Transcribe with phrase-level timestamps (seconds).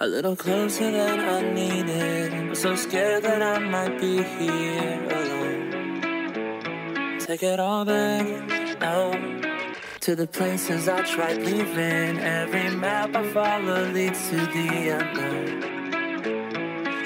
[0.00, 2.32] A little closer than I needed.
[2.32, 5.70] I'm so scared that I might be here alone.
[7.20, 8.26] Take it all back
[8.80, 9.12] now.
[10.00, 12.18] To the places I tried leaving.
[12.18, 15.62] Every map I follow leads to the unknown.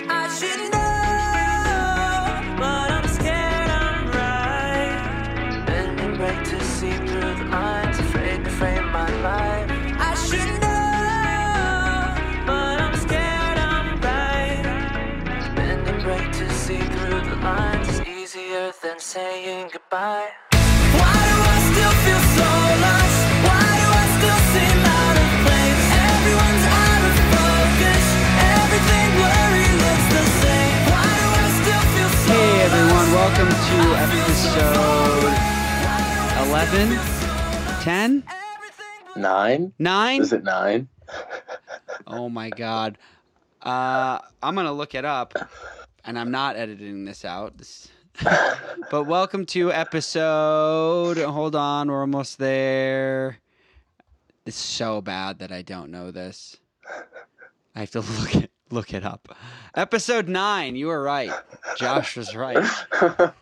[0.08, 3.05] I should know, but I'm
[17.46, 20.28] through the lines is easier than saying goodbye.
[20.50, 22.48] Why do I still feel so
[22.82, 23.18] lost?
[23.46, 25.86] Why do I still seem out of place?
[26.10, 28.04] Everyone's out of focus.
[28.56, 30.78] Everything blurry looks the same.
[30.90, 35.34] Why do I still feel so Hey everyone, welcome to I feel so episode
[36.48, 36.98] 11,
[37.82, 38.24] 10,
[39.16, 39.72] Nine?
[39.78, 40.20] 9?
[40.20, 40.88] Is it nine?
[42.06, 42.98] Oh my god.
[43.62, 45.34] Uh, I'm going to look it up,
[46.06, 47.58] and I'm not editing this out.
[47.58, 47.88] This...
[48.90, 51.18] but welcome to episode.
[51.18, 53.38] Hold on, we're almost there.
[54.46, 56.56] It's so bad that I don't know this.
[57.74, 59.36] I have to look it look it up.
[59.74, 60.76] Episode nine.
[60.76, 61.32] You were right.
[61.76, 62.56] Josh was right.
[63.02, 63.32] All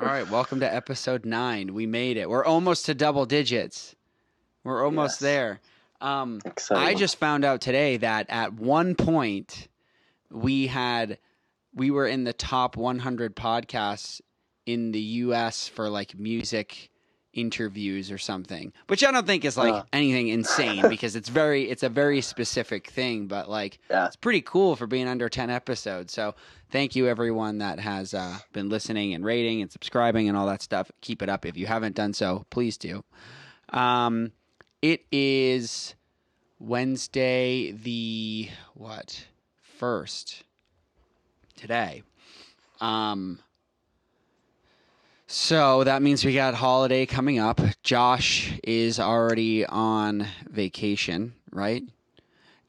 [0.00, 1.74] right, welcome to episode nine.
[1.74, 2.28] We made it.
[2.28, 3.94] We're almost to double digits.
[4.64, 5.20] We're almost Yes.
[5.20, 5.60] there.
[6.00, 9.68] Um, I just found out today that at one point
[10.30, 11.18] we had
[11.76, 14.20] we were in the top 100 podcasts
[14.64, 15.68] in the U.S.
[15.68, 16.90] for like music
[17.32, 19.84] interviews or something, which I don't think is like Huh.
[19.92, 24.06] anything insane because it's very it's a very specific thing, but like Yeah.
[24.06, 26.14] it's pretty cool for being under 10 episodes.
[26.14, 26.34] So
[26.70, 30.62] thank you everyone that has uh, been listening and rating and subscribing and all that
[30.62, 30.90] stuff.
[31.02, 31.44] Keep it up.
[31.44, 33.04] If you haven't done so, please do.
[33.68, 34.32] Um,
[34.80, 35.94] it is
[36.58, 39.26] Wednesday, the what
[39.60, 40.44] first
[41.56, 42.02] today.
[42.80, 43.38] Um,
[45.26, 47.60] so that means we got holiday coming up.
[47.82, 51.82] Josh is already on vacation, right?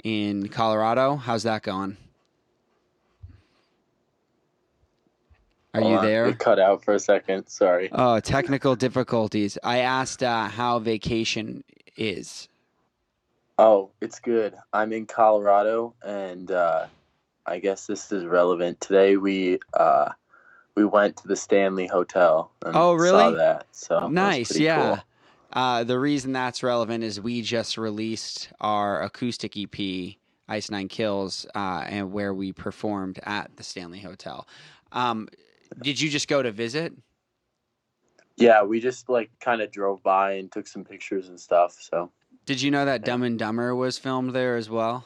[0.03, 1.17] In Colorado.
[1.17, 1.97] How's that going?
[5.73, 6.25] Are Hold you on, there?
[6.27, 7.47] It cut out for a second.
[7.47, 7.89] Sorry.
[7.91, 9.59] Oh, technical difficulties.
[9.63, 11.63] I asked uh, how vacation
[11.95, 12.47] is.
[13.59, 14.55] Oh, it's good.
[14.73, 16.87] I'm in Colorado, and uh,
[17.47, 18.81] I guess this is relevant.
[18.81, 20.09] Today we uh,
[20.75, 22.51] we went to the Stanley Hotel.
[22.65, 23.35] And Oh, Saw really?
[23.35, 23.67] that.
[23.71, 24.87] So Nice, pretty yeah.
[24.87, 24.99] cool.
[25.53, 30.15] Uh, the reason that's relevant is we just released our acoustic EP,
[30.49, 34.45] Ice Nine Kills, uh, and where we performed at the Stanley Hotel.
[34.91, 35.29] Um,
[35.81, 36.93] did you just go to visit?
[38.35, 41.77] Yeah, we just like kind of drove by and took some pictures and stuff.
[41.79, 42.11] So
[42.45, 45.05] Did you know that Dumb and Dumber was filmed there as well?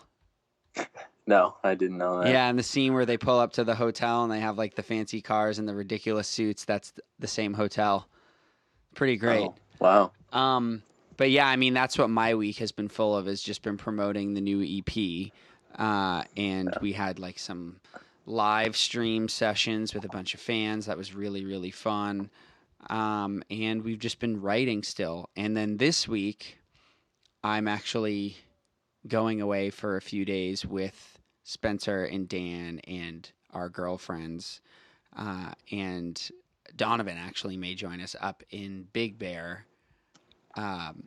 [1.31, 2.29] no, I didn't know that.
[2.29, 4.75] Yeah, and the scene where they pull up to the hotel and they have like
[4.75, 8.05] the fancy cars and the ridiculous suits, that's the same hotel.
[8.95, 9.45] Pretty great.
[9.45, 10.11] Oh, wow.
[10.33, 10.83] Um,
[11.15, 13.27] but yeah, I mean that's what my week has been full of.
[13.27, 15.31] Has just been promoting the new EP,
[15.79, 17.79] uh, and we had like some
[18.25, 20.87] live stream sessions with a bunch of fans.
[20.87, 22.29] That was really really fun.
[22.89, 25.29] Um, and we've just been writing still.
[25.37, 26.57] And then this week,
[27.41, 28.35] I'm actually
[29.07, 31.10] going away for a few days with
[31.43, 34.61] Spencer and Dan and our girlfriends,
[35.15, 36.31] uh, and
[36.75, 39.65] Donovan actually may join us up in Big Bear
[40.55, 41.03] um,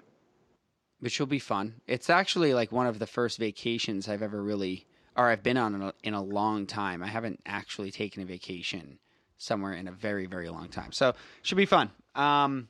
[1.00, 1.74] which will be fun.
[1.86, 4.86] It's actually like one of the first vacations I've ever really,
[5.16, 7.02] or I've been on in a, in a long time.
[7.02, 8.98] I haven't actually taken a vacation
[9.36, 10.92] somewhere in a very, very long time.
[10.92, 11.90] So should be fun.
[12.14, 12.68] Um,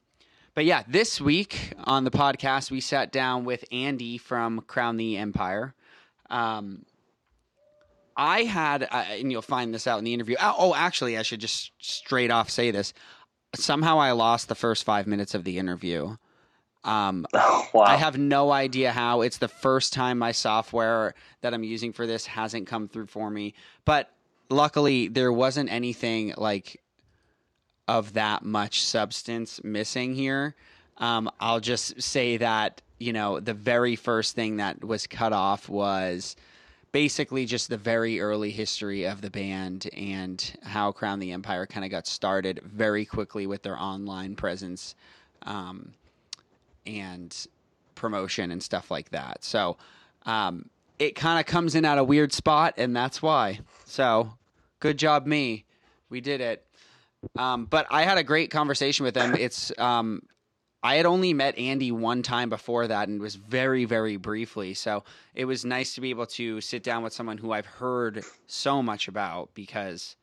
[0.55, 5.16] but yeah, this week on the podcast, we sat down with Andy from Crown the
[5.16, 5.75] Empire.
[6.31, 6.84] Um,
[8.16, 10.37] I had, uh, and you'll find this out in the interview.
[10.40, 12.93] Oh, oh, actually, I should just straight off say this.
[13.55, 16.16] Somehow I lost the first five minutes of the interview.
[16.84, 17.82] Um, Oh, wow.
[17.82, 19.22] I have no idea how.
[19.22, 23.31] It's the first time my software that I'm using for this hasn't come through for
[23.31, 23.55] me.
[23.84, 24.11] But
[24.50, 26.81] luckily, there wasn't anything like
[27.88, 30.55] of that much substance missing here.
[30.99, 35.69] Um, I'll just say that, you know, the very first thing that was cut off
[35.69, 36.37] was
[36.94, 41.85] basically just the very early history of the band and how Crown the Empire kind
[41.85, 44.94] of got started very quickly with their online presence.
[45.43, 45.93] Um,
[46.87, 47.46] and
[47.94, 49.44] promotion and stuff like that.
[49.44, 49.76] So
[50.26, 50.69] um,
[50.99, 53.61] it kind of comes in at a weird spot, and that's why.
[53.85, 54.35] So
[54.81, 55.64] good job, me.
[56.11, 56.67] We did it.
[57.37, 59.35] Um, but I had a great conversation with them.
[59.35, 60.23] It's um,
[60.84, 64.75] I had only met Andy one time before that, and it was very, very briefly.
[64.75, 65.02] So
[65.34, 68.82] it was nice to be able to sit down with someone who I've heard so
[68.82, 70.14] much about because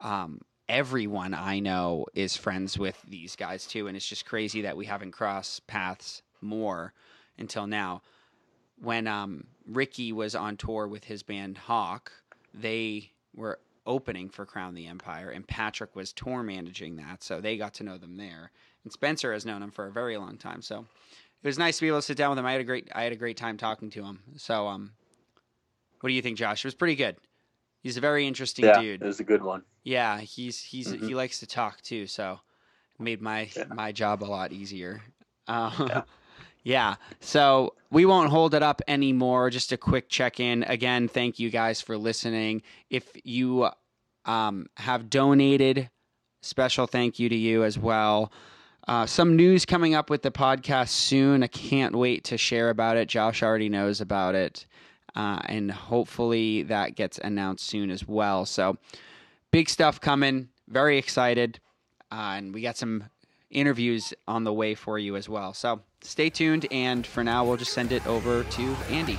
[0.00, 4.76] um, everyone I know is friends with these guys too, and it's just crazy that
[4.76, 6.94] we haven't crossed paths more
[7.38, 8.02] until now.
[8.80, 12.10] When um, Ricky was on tour with his band Hawk,
[12.52, 17.56] they were opening for Crown the Empire, and Patrick was tour managing that, so they
[17.56, 18.50] got to know them there.
[18.84, 20.86] And Spencer has known him for a very long time, so
[21.42, 22.46] it was nice to be able to sit down with him.
[22.46, 24.20] I had a great, I had a great time talking to him.
[24.36, 24.92] So, um,
[26.00, 26.64] what do you think, Josh?
[26.64, 27.16] It was pretty good.
[27.82, 29.02] He's a very interesting yeah, dude.
[29.02, 29.62] it was a good one.
[29.84, 31.06] Yeah, he's he's Mhm.
[31.08, 32.40] he likes to talk too, so
[32.98, 33.64] it made my Yeah.
[33.74, 35.02] my job a lot easier.
[35.48, 36.02] Uh, yeah.
[36.64, 36.94] Yeah.
[37.18, 39.50] So we won't hold it up anymore.
[39.50, 40.62] Just a quick check in.
[40.62, 42.62] Again, thank you guys for listening.
[42.88, 43.68] If you
[44.26, 45.90] um, have donated,
[46.40, 48.30] special thank you to you as well.
[48.88, 51.42] Uh, some news coming up with the podcast soon.
[51.42, 53.08] I can't wait to share about it.
[53.08, 54.66] Josh already knows about it.
[55.14, 58.46] Uh, and hopefully that gets announced soon as well.
[58.46, 58.78] So,
[59.50, 60.48] big stuff coming.
[60.68, 61.60] Very excited.
[62.10, 63.04] Uh, and we got some
[63.50, 65.52] interviews on the way for you as well.
[65.52, 66.66] So, stay tuned.
[66.70, 69.18] And for now, we'll just send it over to Andy.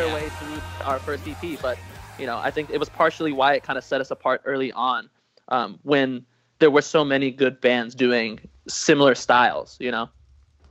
[0.00, 1.60] Clunk like clunked their way through our first EP.
[1.60, 1.78] But
[2.18, 4.72] you know, I think it was partially why it kind of set us apart early
[4.72, 5.08] on,
[5.48, 6.24] um, when
[6.58, 9.76] there were so many good bands doing similar styles.
[9.80, 10.08] You know.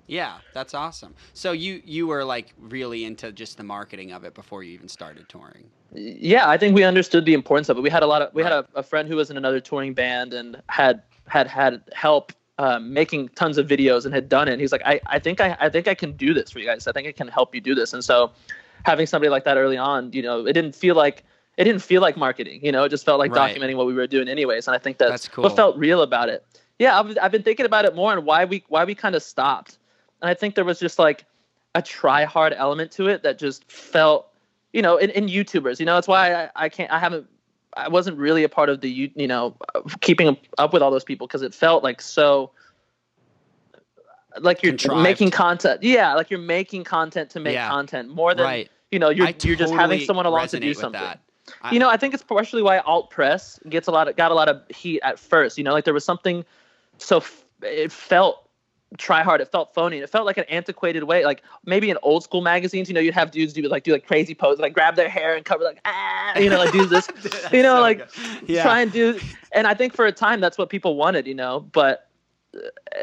[0.07, 1.13] Yeah, that's awesome.
[1.33, 4.89] So you you were like really into just the marketing of it before you even
[4.89, 5.69] started touring.
[5.93, 7.81] Yeah, I think we understood the importance of it.
[7.81, 9.93] We had a lot of we had a, a friend who was in another touring
[9.93, 14.51] band and had had had help um, making tons of videos and had done it.
[14.51, 16.65] And he's like, I, I think I, I think I can do this for you
[16.65, 16.87] guys.
[16.87, 17.93] I think I can help you do this.
[17.93, 18.31] And so
[18.85, 21.23] having somebody like that early on, you know, it didn't feel like
[21.57, 22.63] it didn't feel like marketing.
[22.63, 23.55] You know, it just felt like Right.
[23.55, 24.67] documenting what we were doing anyways.
[24.67, 25.43] And I think that's, That's cool.
[25.43, 26.45] what felt real about it.
[26.79, 29.23] Yeah, I've, I've been thinking about it more and why we why we kind of
[29.23, 29.77] stopped.
[30.21, 31.25] And I think there was just like
[31.75, 34.27] a try hard element to it that just felt,
[34.73, 35.79] you know, in, in YouTubers.
[35.79, 37.27] You know, that's why I, I can't I haven't
[37.75, 39.55] I wasn't really a part of the you you know
[40.01, 42.51] keeping up with all those people because it felt like so
[44.39, 45.01] like you're Contrived.
[45.03, 45.81] making content.
[45.83, 47.69] Yeah, like you're making content to make Yeah.
[47.69, 48.69] content more than right.
[48.91, 51.01] you know you're I you're just having someone along to do something.
[51.01, 51.19] that.
[51.63, 54.31] I- You know, I think it's partially why alt press gets a lot of got
[54.31, 55.57] a lot of heat at first.
[55.57, 56.45] You know, like there was something
[56.99, 58.45] so f- it felt
[58.97, 59.39] try hard.
[59.39, 59.97] It felt phony.
[59.99, 61.23] It felt like an antiquated way.
[61.25, 64.05] Like maybe in old school magazines, you know, you'd have dudes do like do like
[64.07, 67.07] crazy poses, like grab their hair and cover like ah, you know, like do this,
[67.51, 68.49] you know, so like good.
[68.49, 68.63] yeah.
[68.63, 69.19] try and do.
[69.51, 71.61] And I think for a time that's what people wanted, you know.
[71.71, 72.08] But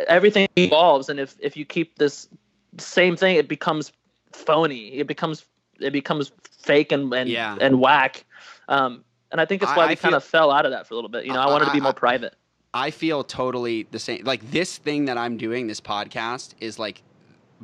[0.08, 2.28] everything evolves, and if if you keep this
[2.78, 3.92] same thing, it becomes
[4.32, 4.88] phony.
[4.94, 5.44] It becomes
[5.80, 7.56] it becomes fake and and Yeah.
[7.60, 8.24] and whack.
[8.68, 10.94] Um, and I think that's why I we kind of fell out of that for
[10.94, 11.24] a little bit.
[11.24, 12.34] You know, I I- wanted to be I- more private.
[12.74, 14.24] I feel totally the same.
[14.24, 17.02] Like this thing that I'm doing, this podcast, is like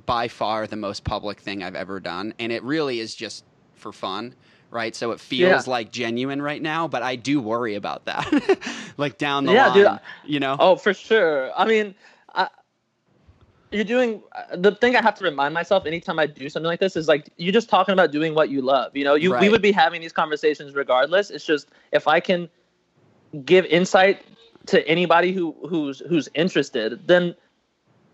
[0.06, 3.92] by far the most public thing I've ever done, and it really is just for
[3.92, 4.34] fun,
[4.72, 4.96] right?
[4.96, 5.72] So it feels Yeah.
[5.72, 8.26] like genuine right now, but I do worry about that,
[8.96, 10.56] like down the Yeah, line, dude, you know?
[10.58, 11.52] Oh, for sure.
[11.56, 11.94] I mean,
[12.34, 12.48] I,
[13.70, 14.22] you're doing
[14.54, 14.96] the thing.
[14.96, 17.68] I have to remind myself anytime I do something like this is like you're just
[17.68, 18.96] talking about doing what you love.
[18.96, 21.30] You know, you we would be having these conversations regardless.
[21.30, 22.48] It's just if I can
[23.44, 24.24] give insight
[24.66, 27.34] to anybody who who's who's interested, then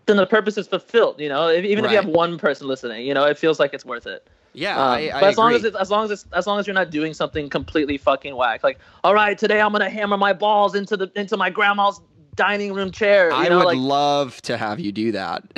[0.06, 1.20] then the purpose is fulfilled.
[1.20, 3.74] You know, if, even if you have one person listening, you know, it feels like
[3.74, 4.26] it's worth it.
[4.58, 6.58] Yeah, Um, I, I but as long as it's, as long as it's, as long
[6.58, 10.16] as you're not doing something completely fucking whack, like all right, today I'm gonna hammer
[10.16, 12.00] my balls into the into my grandma's
[12.38, 13.32] dining room chair.
[13.32, 15.42] I know, would like love to have you do that.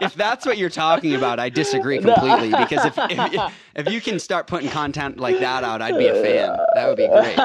[0.00, 2.50] if that's what you're talking about, I disagree completely.
[2.50, 6.14] Because if, if if you can start putting content like that out, I'd be a
[6.14, 6.58] fan.
[6.74, 7.36] That would be great.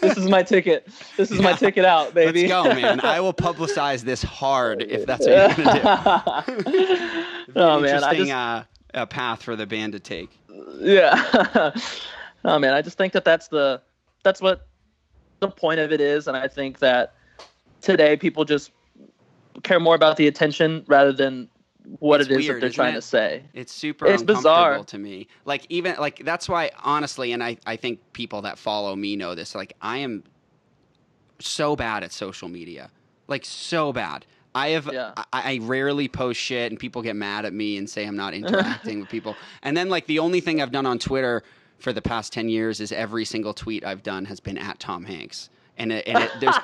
[0.00, 0.86] this is my ticket.
[1.16, 2.46] This is my ticket out, baby.
[2.46, 3.00] Let's go, man.
[3.00, 7.24] I will publicize this hard if that's what you're gonna do.
[7.56, 10.28] oh man, I Interesting just uh, uh, path for the band to take.
[10.80, 11.72] yeah.
[12.44, 13.80] oh man, I just think that that's the
[14.22, 14.68] that's what
[15.42, 17.14] the point of it is, and I think that
[17.82, 18.70] today people just
[19.62, 21.48] care more about the attention rather than
[21.98, 22.96] what It's it is weird, that they're trying it?
[22.96, 23.42] to say.
[23.54, 24.84] It's super It's uncomfortable bizarre.
[24.84, 25.26] to me.
[25.44, 29.34] Like even like that's why honestly, and I I think people that follow me know
[29.34, 29.54] this.
[29.54, 30.22] Like I am
[31.40, 32.90] so bad at social media,
[33.28, 34.24] like so bad.
[34.54, 35.12] I have Yeah.
[35.16, 38.32] I, I rarely post shit, and people get mad at me and say I'm not
[38.40, 39.34] interacting with people.
[39.64, 41.42] And then like the only thing I've done on Twitter
[41.82, 45.04] for the past ten years is every single tweet I've done has been at Tom
[45.04, 45.50] Hanks.
[45.78, 46.56] And, it, and it, there's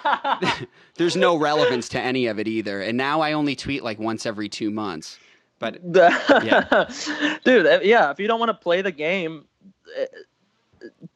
[0.97, 2.81] there's no relevance to any of it either.
[2.81, 5.19] And now I only tweet like once every two months.
[5.59, 7.67] But dude.
[7.67, 9.45] uh, Yeah, if you don't want to play the game,
[9.97, 10.07] eh,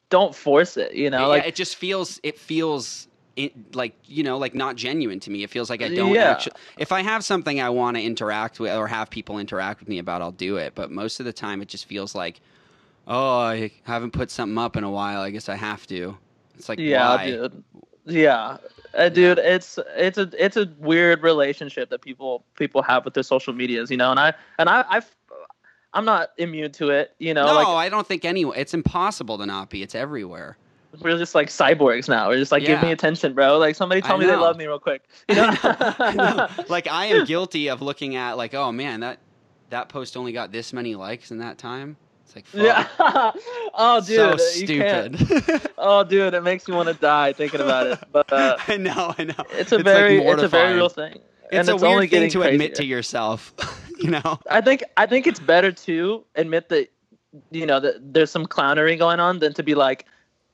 [0.09, 0.95] don't force it.
[0.95, 4.77] You know, yeah, like it just feels it feels it, like you know like not
[4.77, 6.33] genuine to me it feels like i don't Yeah.
[6.33, 9.89] actually if i have something i want to interact with or have people interact with
[9.89, 12.43] me about i'll do it but most of the time it just feels like
[13.07, 16.17] oh i haven't put something up in a while i guess i have to
[16.57, 17.65] it's like yeah, why dude.
[18.05, 18.59] Yeah,
[18.95, 19.39] uh, dude.
[19.39, 23.91] It's it's a it's a weird relationship that people people have with their social medias.
[23.91, 25.11] You know, and I and I I've,
[25.93, 27.15] I'm not immune to it.
[27.19, 30.57] You know, no like i don't think anyone it's impossible to not be it's everywhere
[31.01, 32.29] we're just like cyborgs now.
[32.29, 32.85] We're just like, give Yeah.
[32.85, 33.57] me attention, bro.
[33.57, 35.03] Like somebody I tell me they love me real quick.
[35.29, 35.57] You know?
[35.63, 36.65] I know.
[36.69, 39.19] like i am guilty of looking at like oh man that
[39.71, 41.97] that post only got this many likes in that time
[42.35, 42.62] it's like fuck.
[42.99, 43.33] yeah.
[43.75, 44.17] oh, dude.
[44.17, 47.99] so stupid Oh, dude, it makes me want to die thinking about it.
[48.12, 49.35] But uh, I know, I know.
[49.53, 51.15] it's a like, very it's a very real thing.
[51.15, 51.23] It's
[51.53, 53.53] and a it's weird only thing getting to admit to yourself.
[53.99, 54.39] you know.
[54.51, 56.89] I think I think it's better to admit that
[57.51, 60.07] you know that there's some clownery going on than to be like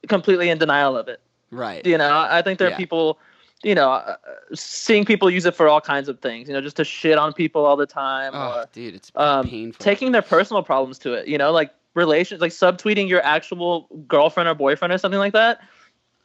[0.09, 1.21] completely in denial of it.
[1.51, 1.85] Right.
[1.87, 2.75] You know, I think there Yeah.
[2.75, 3.19] are people,
[3.65, 4.17] you know, uh,
[4.55, 6.49] seeing people use it for all kinds of things.
[6.49, 9.49] You know, just to shit on people all the time, Oh, or dude, it's um,
[9.49, 9.83] painful.
[9.83, 11.27] taking their personal problems to it.
[11.29, 15.61] You know, like relations, like subtweeting your actual girlfriend or boyfriend or something like that.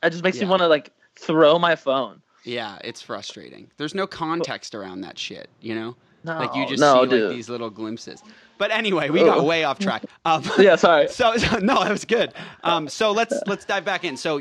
[0.03, 0.43] It just makes Yeah.
[0.43, 2.21] me want to like throw my phone.
[2.43, 3.71] yeah, it's frustrating.
[3.77, 5.49] There's no context around that shit.
[5.61, 5.95] You know.
[6.25, 7.23] No, like you just no, see dude.
[7.29, 8.23] like these little glimpses.
[8.57, 10.03] But anyway, we got way off track.
[10.25, 11.07] Um, Yeah, sorry.
[11.09, 12.33] So, so no, that was good.
[12.63, 14.15] Um, so let's let's dive back in.
[14.15, 14.39] So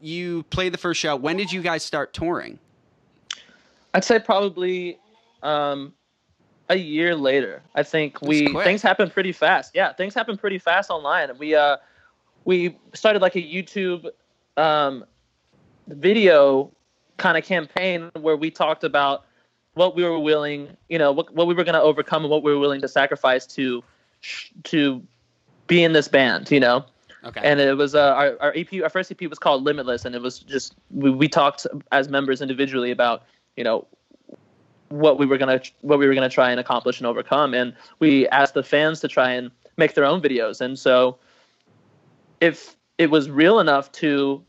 [0.00, 1.16] you played the first show.
[1.16, 2.58] When did you guys start touring?
[3.94, 4.98] I'd say probably
[5.42, 5.92] um,
[6.68, 7.62] a year later.
[7.74, 9.72] I think we things happen pretty fast.
[9.74, 11.30] Yeah, things happen pretty fast online.
[11.38, 11.78] We uh
[12.44, 14.08] we started like a YouTube
[14.56, 15.04] um,
[15.88, 16.70] video
[17.16, 19.24] kind of campaign where we talked about
[19.74, 22.42] what we were willing, you know, what, what we were going to overcome and what
[22.42, 23.82] we were willing to sacrifice to
[24.64, 25.02] to
[25.66, 26.84] be in this band, you know
[27.24, 27.40] Okay.
[27.42, 30.22] and it was uh, our our EP our first EP was called Limitless, and it
[30.22, 33.24] was just we, we talked as members individually about
[33.56, 33.86] you know
[34.88, 38.28] what we were gonna what we were gonna try and accomplish and overcome, and we
[38.28, 41.18] asked the fans to try and make their own videos, and so
[42.40, 44.42] if it was real enough to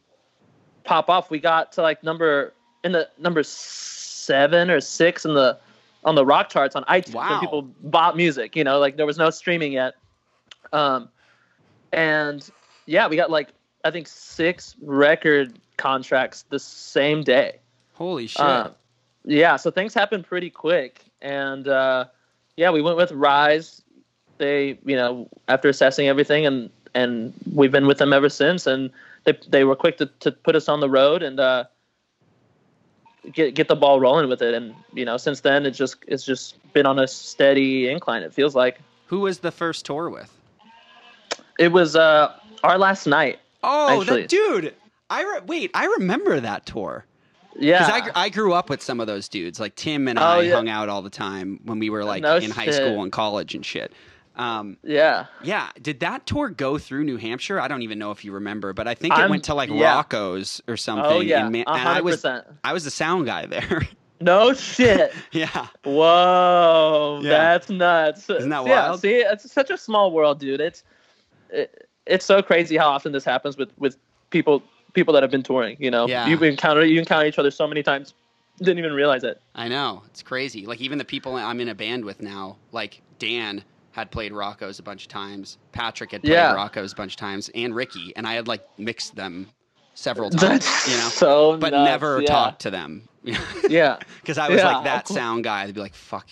[0.84, 5.58] pop off, we got to like number in the number seven or six in the
[6.04, 7.16] on the rock charts on iTunes.
[7.16, 7.32] Wow.
[7.32, 9.96] When people bought music, you know, like there was no streaming yet.
[10.72, 11.10] Um,
[11.92, 12.50] and
[12.90, 13.50] yeah, we got like
[13.84, 17.60] I think six record contracts the same day.
[17.94, 18.42] Holy shit.
[18.42, 18.72] Um,
[19.26, 22.06] yeah, so things happened pretty quick, and uh,
[22.58, 23.82] yeah, we went with Rise.
[24.40, 28.66] They, you know, after assessing everything, and and we've been with them ever since.
[28.66, 28.90] And
[29.26, 31.66] they they were quick to, to put us on the road and uh,
[33.32, 34.56] get get the ball rolling with it.
[34.56, 38.24] And you know, since then, it's just it's just been on a steady incline.
[38.24, 40.36] It feels like Who was the first tour with?
[41.60, 43.40] it was uh, Our Last Night.
[43.64, 44.74] Oh, that dude.
[45.10, 45.72] I re- wait.
[45.74, 47.06] I remember that tour.
[47.58, 49.60] Yeah, Because I, I grew up with some of those dudes.
[49.60, 50.56] Like Tim and Oh, I yeah.
[50.56, 53.54] hung out all the time when we were like No in high school and college
[53.56, 53.92] and shit.
[54.36, 55.26] Um, yeah.
[55.44, 55.70] yeah.
[55.82, 57.60] Did that tour go through New Hampshire?
[57.60, 59.70] I don't even know if you remember, but I think it I'm- went to like
[59.70, 59.96] yeah.
[59.96, 61.06] Rocco's or something.
[61.06, 62.24] Oh yeah, in Man- a and I was.
[62.64, 63.82] I was the sound guy there.
[64.22, 65.14] No shit.
[65.32, 65.68] yeah.
[65.86, 67.30] Whoa, Yeah.
[67.30, 68.30] that's nuts.
[68.30, 68.68] Isn't that wild?
[68.70, 68.96] yeah.
[68.98, 70.60] See, it's such a small world, dude.
[70.60, 70.84] It's
[71.50, 73.98] it, it's so crazy how often this happens with with
[74.30, 74.64] people
[74.94, 75.78] people that have been touring.
[75.80, 76.28] You know, Yeah.
[76.28, 78.14] you encounter you encounter each other so many times,
[78.58, 79.42] didn't even realize it.
[79.56, 80.66] I know it's crazy.
[80.66, 84.80] Like even the people I'm in a band with now, like Dan had played Rocco's
[84.80, 86.54] a bunch of times, Patrick had played Yeah.
[86.54, 89.48] Rocco's a bunch of times, and Ricky, and I had like mixed them
[89.94, 92.28] several times, That's you know, so but nuts, never yeah.
[92.28, 93.08] talked to them.
[93.70, 95.66] Yeah, Because I was Yeah, like that sound guy.
[95.66, 96.30] They'd be like, "Fuck,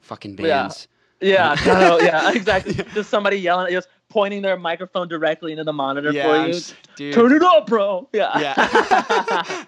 [0.00, 0.62] fucking Yeah.
[0.62, 0.88] bands."
[1.20, 2.74] yeah, no, yeah, exactly.
[2.94, 6.60] Just somebody yelling, at you, pointing their microphone directly into the monitor Yeah, for you.
[6.96, 7.14] dude.
[7.14, 8.08] Turn it up, bro.
[8.12, 8.38] Yeah.
[8.38, 9.64] Yeah.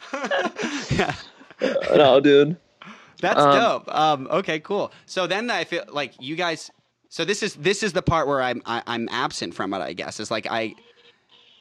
[0.91, 1.15] yeah.
[1.95, 2.57] no, dude.
[3.21, 3.95] That's Um, dope.
[3.95, 4.93] Um, okay, cool.
[5.07, 6.71] So then I feel like you guys.
[7.11, 9.79] So this is this is the part where I'm I, I'm absent from it.
[9.79, 10.75] I guess is like I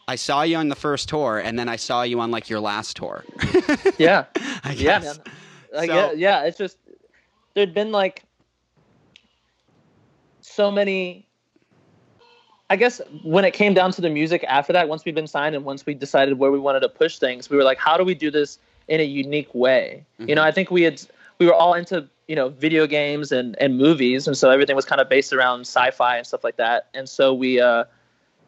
[0.07, 2.59] I saw you on the first tour, and then I saw you on like your
[2.61, 3.25] last tour.
[3.97, 4.25] Yeah.
[4.63, 5.17] I Yeah, guess.
[5.17, 5.25] man.
[5.73, 6.77] Like, So- yeah, yeah, it's just
[7.55, 8.23] there'd been like
[10.41, 11.25] so many.
[12.69, 15.55] I guess when it came down to the music after that, once we'd been signed
[15.55, 18.03] and once we decided where we wanted to push things, we were like, how do
[18.03, 20.05] we do this in a unique way?
[20.27, 21.01] You know, I think we had
[21.39, 24.85] we were all into you know video games and and movies, and so everything was
[24.85, 26.87] kind of based around sci-fi and stuff like that.
[26.93, 27.85] And so we, uh,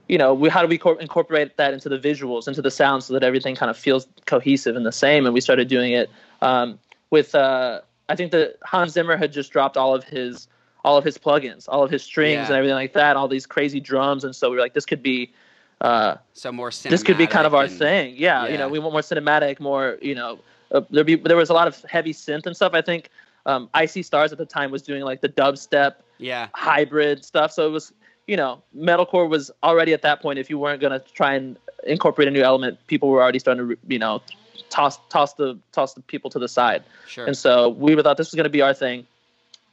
[0.07, 3.03] you know, we how do we cor- incorporate that into the visuals, into the sound,
[3.03, 5.25] so that everything kind of feels cohesive and the same?
[5.25, 6.11] And we started doing it
[6.41, 6.77] um,
[7.09, 10.47] with uh, I think that Hans Zimmer had just dropped all of his
[10.83, 12.45] all of his plugins, all of his strings Yeah.
[12.47, 15.03] and everything like that, all these crazy drums, and so we were like, this could
[15.03, 15.31] be.
[15.79, 16.89] Uh, So more cinematic.
[16.91, 18.13] this could be kind of our and- thing.
[18.15, 18.51] Yeah, yeah.
[18.51, 20.39] you know, we want more cinematic, more you know.
[20.71, 22.73] Uh, there be there was a lot of heavy synth and stuff.
[22.75, 23.09] I think
[23.47, 26.49] um, I See Stars at the time was doing like the dubstep Yeah.
[26.53, 27.51] hybrid stuff.
[27.51, 27.91] So it was
[28.27, 30.37] you know metalcore was already at that point.
[30.37, 31.57] If you weren't gonna try and
[31.87, 34.21] incorporate a new element, people were already starting to you know
[34.69, 36.83] toss toss the toss the people to the side.
[37.07, 37.25] Sure.
[37.25, 39.07] And so we thought this was going to be our thing,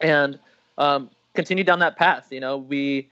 [0.01, 0.39] and
[0.79, 2.29] um, continue down that path.
[2.31, 3.11] You know, we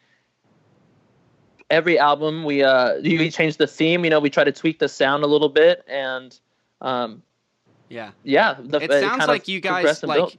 [1.68, 4.04] every album we uh we change the theme.
[4.04, 6.38] You know, we try to tweak the sound a little bit, and
[6.80, 7.22] um,
[7.88, 8.12] yeah.
[8.22, 10.16] yeah, the, It kind sounds like you guys like.
[10.16, 10.36] built.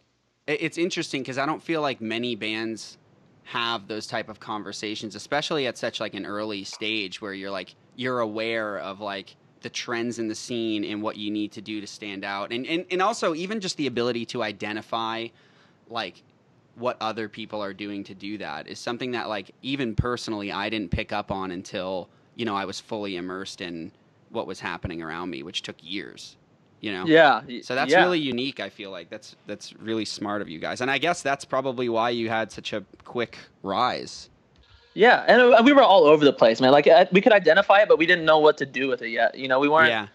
[0.47, 2.97] It's interesting because I don't feel like many bands
[3.43, 7.75] have those type of conversations, especially at such like an early stage where you're like
[7.97, 11.81] you're aware of like the trends in the scene and what you need to do
[11.81, 15.27] to stand out, and and, and also even just the ability to identify
[15.89, 16.23] like
[16.77, 20.69] what other people are doing to do that is something that like even personally I
[20.69, 23.91] didn't pick up on until you know I was fully immersed in
[24.29, 26.37] what was happening around me, which took years.
[26.79, 27.05] You know.
[27.07, 27.41] Yeah.
[27.63, 28.03] So that's yeah.
[28.03, 28.59] really unique.
[28.59, 31.89] I feel like that's that's really smart of you guys, and I guess that's probably
[31.89, 34.29] why you had such a quick rise.
[34.93, 36.71] Yeah, and uh, we were all over the place, man.
[36.71, 39.35] Like we could identify it, but we didn't know what to do with it yet.
[39.35, 39.89] You know, we weren't.
[39.89, 40.07] Yeah,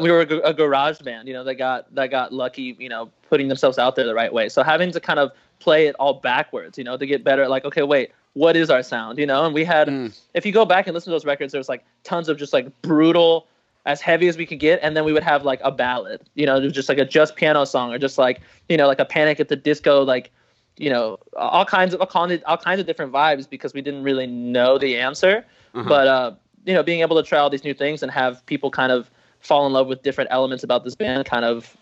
[0.00, 3.48] we were a garage band, you know, that got that got lucky, you know, putting
[3.48, 4.48] themselves out there the right way.
[4.48, 7.42] So having to kind of play it all backwards, you know, to get better.
[7.42, 9.18] at, Like, okay, wait, what is our sound?
[9.18, 10.18] You know, and we had, Mm.
[10.34, 12.70] if you go back and listen to those records, there's like tons of just like
[12.82, 13.46] brutal,
[13.86, 16.44] as heavy as we could get, and then we would have like a ballad, you
[16.44, 19.40] know, just like a just piano song, or just like you know, like a Panic
[19.40, 20.30] at the Disco, like
[20.76, 23.80] you know, all kinds of all kinds of, all kinds of different vibes because we
[23.80, 25.44] didn't really know the answer,
[25.74, 25.88] Uh-huh.
[25.88, 26.32] but uh,
[26.66, 29.10] you know, being able to try all these new things and have people kind of
[29.40, 31.74] fall in love with different elements about this band kind of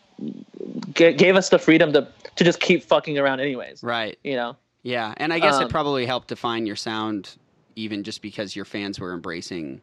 [0.95, 3.83] g- gave us the freedom to to just keep fucking around anyways.
[3.83, 4.19] right.
[4.25, 4.57] You know.
[4.83, 7.37] Yeah, and I guess it Um, probably helped define your sound,
[7.75, 9.81] even just because your fans were embracing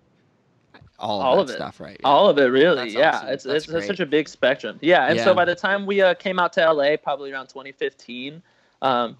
[0.97, 1.53] all of All that of it.
[1.55, 1.99] stuff, right?
[2.05, 2.75] All of it, really.
[2.77, 3.27] That's yeah, awesome.
[3.29, 4.77] it's That's it's, such a big spectrum.
[4.81, 5.25] Yeah, and Yeah.
[5.25, 8.41] so by the time we uh, came out to LA, probably around 2015,
[8.81, 9.17] um,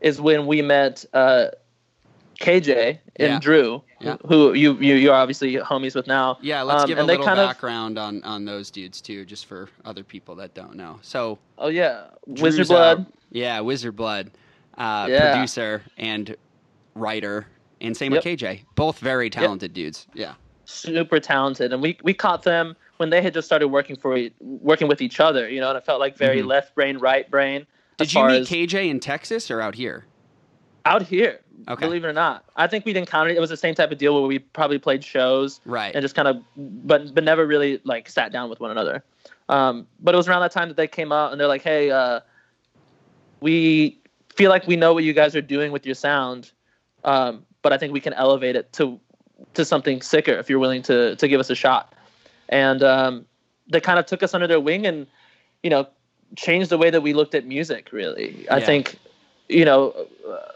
[0.00, 1.48] is when we met uh,
[2.40, 3.38] KJ and Yeah.
[3.40, 4.16] Drew, Yeah.
[4.26, 6.38] who you you you're obviously homies with now.
[6.40, 9.24] Yeah, let's Um, give a they little kind of- background on on those dudes too,
[9.24, 10.98] just for other people that don't know.
[11.02, 13.06] So Oh yeah, Drew's Wizard Blood.
[13.30, 14.30] yeah, Wizard Blood,
[14.76, 15.32] uh, Yeah.
[15.32, 16.36] producer and
[16.94, 17.46] writer,
[17.80, 18.24] and same Yep.
[18.24, 18.64] with KJ.
[18.76, 20.06] Both very talented dudes.
[20.14, 20.34] Yeah.
[20.70, 24.86] super talented and we we caught them when they had just started working for working
[24.86, 26.46] with each other you know and it felt like very Mhm.
[26.46, 30.04] left brain right brain Did you meet as KJ in Texas or out here?
[30.84, 31.84] out here Okay.
[31.84, 32.44] believe it or not.
[32.56, 34.78] I think we'd encountered it It was the same type of deal where we probably
[34.78, 35.94] played shows Right.
[35.94, 39.04] and just kind of but but never really like sat down with one another.
[39.48, 41.90] Um but it was around that time that they came out and they're like hey
[41.90, 42.20] uh
[43.40, 43.98] we
[44.34, 46.52] feel like we know what you guys are doing with your sound
[47.04, 48.98] um but i think we can elevate it to
[49.54, 51.94] to something sicker if you're willing to to give us a shot.
[52.48, 53.26] And um
[53.70, 55.06] they kind of took us under their wing and
[55.62, 55.86] you know
[56.36, 58.46] changed the way that we looked at music really.
[58.50, 58.98] I think
[59.48, 59.94] you know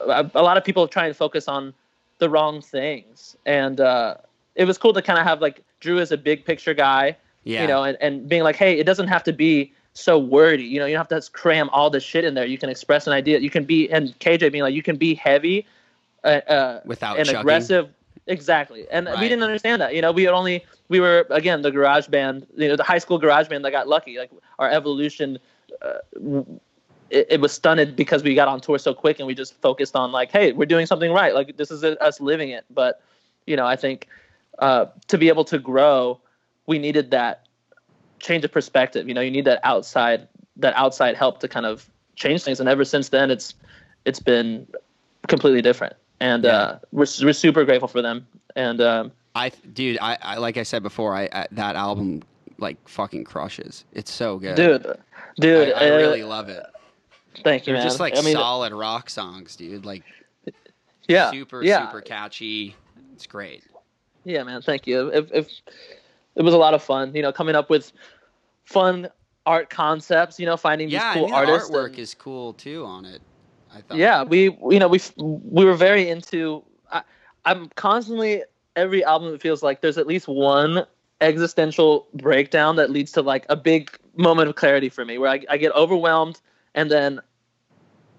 [0.06, 1.74] a, a lot of people try and focus on
[2.18, 4.16] the wrong things and uh
[4.54, 7.62] it was cool to kind of have like drew as a big picture guy yeah.
[7.62, 10.78] you know and, and being like hey it doesn't have to be so wordy you
[10.78, 13.12] know you don't have to cram all this shit in there you can express an
[13.12, 15.66] idea you can be and kj being like you can be heavy
[16.24, 17.40] uh, uh Without and chugging.
[17.40, 17.88] aggressive
[18.26, 19.18] exactly, and Right.
[19.18, 19.94] we didn't understand that.
[19.94, 22.98] You know, we had only we were again the garage band, you know, the high
[22.98, 24.18] school garage band that got lucky.
[24.18, 25.38] Like our evolution,
[25.80, 25.98] uh,
[27.12, 29.94] it, it was stunted because we got on tour so quick, and we just focused
[29.94, 31.34] on like, hey, we're doing something right.
[31.34, 32.64] Like this is us living it.
[32.70, 33.02] But
[33.46, 34.08] you know, I think
[34.58, 36.20] uh, to be able to grow,
[36.66, 37.46] we needed that
[38.18, 39.06] change of perspective.
[39.06, 42.60] You know, you need that outside that outside help to kind of change things.
[42.60, 43.54] And ever since then, it's
[44.04, 44.66] it's been
[45.28, 45.94] completely different.
[46.20, 48.26] And uh, we're we're super grateful for them.
[48.56, 52.22] And um, I, dude, I, I like I said before, I, I that album
[52.58, 53.84] like fucking crushes.
[53.92, 54.86] It's so good, dude,
[55.40, 56.64] dude, I, I uh, really love it.
[57.44, 57.86] Thank you, They're man.
[57.86, 59.84] just like I mean, solid rock songs, dude.
[59.84, 60.02] Like
[61.08, 62.76] yeah, super, yeah, super catchy.
[63.14, 63.64] It's great.
[64.24, 64.62] yeah, man.
[64.62, 65.08] Thank you.
[65.08, 65.48] If, if
[66.36, 67.92] it was a lot of fun, you know, coming up with
[68.64, 69.08] fun
[69.44, 71.70] art concepts, you know, finding Yeah, these cool and the artists.
[71.70, 73.20] artwork and- is cool too on it.
[73.74, 73.96] I thought.
[73.96, 77.00] yeah we you know we we were very into I,
[77.46, 78.42] i'm constantly
[78.76, 80.84] every album it feels like there's at least one
[81.22, 85.40] existential breakdown that leads to like a big moment of clarity for me where i,
[85.48, 86.38] I get overwhelmed
[86.74, 87.20] and then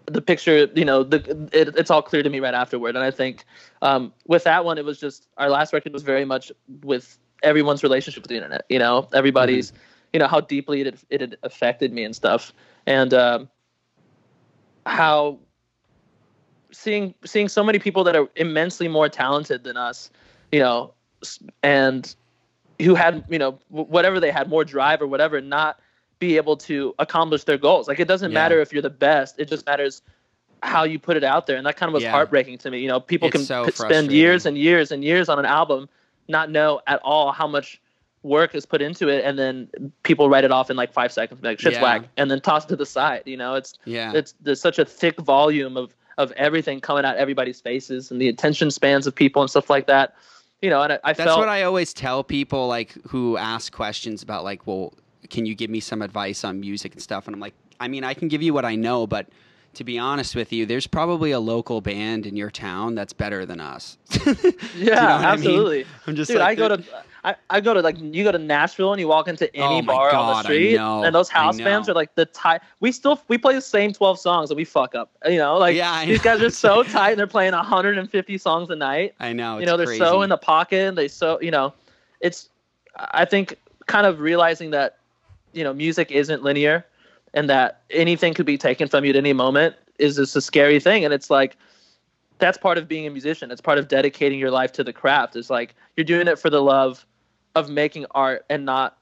[0.06, 2.96] the picture you know the it, it's all clear to me right afterward.
[2.96, 3.46] And i think
[3.82, 6.52] um, with that one it was just our last record was very much
[6.84, 9.08] with everyone's relationship with the internet you know?
[9.14, 9.72] Everybody's
[10.14, 12.54] you know how deeply it had, it had affected me and stuff.
[12.86, 13.50] And um,
[14.86, 15.40] how
[16.72, 20.12] seeing seeing so many people that are immensely more talented than us,
[20.52, 20.94] you know,
[21.64, 22.16] and
[22.82, 25.80] who had you know whatever they had more drive or whatever, not
[26.28, 27.88] be able to accomplish their goals.
[27.88, 28.42] Like it doesn't Yeah.
[28.42, 30.02] matter if you're the best; it just matters
[30.62, 32.12] how you put it out there, and that kind of was Yeah.
[32.12, 32.80] heartbreaking to me.
[32.80, 35.90] You know, people It's can so spend years and years and years on an album,
[36.30, 37.82] not know at all how much
[38.24, 39.68] work is put into it, and then
[40.04, 41.84] people write it off in like five seconds, like shit's Yeah.
[41.84, 43.24] whack, and then toss it to the side.
[43.26, 44.14] You know, it's Yeah.
[44.16, 48.30] it's there's such a thick volume of of everything coming at everybody's faces and the
[48.30, 50.14] attention spans of people and stuff like that.
[50.62, 53.74] You know, and I, I That's felt what I always tell people like who ask
[53.74, 54.94] questions about like, well,
[55.30, 57.28] can you give me some advice on music and stuff?
[57.28, 59.28] And I'm like, I mean, I can give you what I know, but
[59.76, 63.46] to be honest with you, there's probably a local band in your town that's better
[63.46, 63.98] than us.
[64.26, 64.32] yeah,
[64.76, 65.24] you know what I mean?
[65.26, 65.86] absolutely.
[66.06, 66.84] I'm just Dude, like, I go to
[67.26, 69.80] I, I go to like you go to Nashville and you walk into oh any
[69.80, 72.62] Oh bar on the street and those house bands are like the tight.
[72.82, 75.12] We still we play the same twelve songs and we fuck up.
[75.26, 76.24] You know, like Yeah, these know.
[76.24, 79.16] guys are so tight and they're playing 150 songs a night.
[79.20, 79.58] I know.
[79.58, 80.90] you know, they're it's so in the pocket.
[80.90, 81.74] and They so you know,
[82.20, 82.50] it's
[82.98, 83.58] I think
[83.88, 84.98] kind of realizing that
[85.54, 86.86] you know music isn't linear
[87.34, 90.80] and that anything could be taken from you at any moment is just a scary
[90.80, 91.04] thing.
[91.06, 91.58] And it's like
[92.40, 93.52] that's part of being a musician.
[93.52, 95.36] It's part of dedicating your life to the craft.
[95.36, 97.06] It's like you're doing it for the love
[97.56, 98.98] of making art and not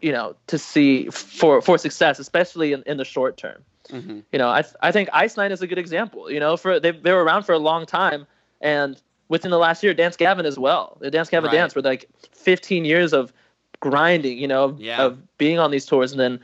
[0.00, 3.62] you know to see for for success, especially in, in the short term.
[3.90, 4.22] Mhm.
[4.32, 6.30] You know, I th- I think Ice Nine is a good example.
[6.30, 8.26] You know, for they they were around for a long time,
[8.60, 10.96] and within the last year, Dance Gavin as well.
[11.00, 11.56] The Dance Gavin Right.
[11.56, 13.32] Dance were like 15 years of
[13.90, 14.38] grinding.
[14.38, 15.02] You know, of, Yeah.
[15.04, 16.40] of being on these tours, and then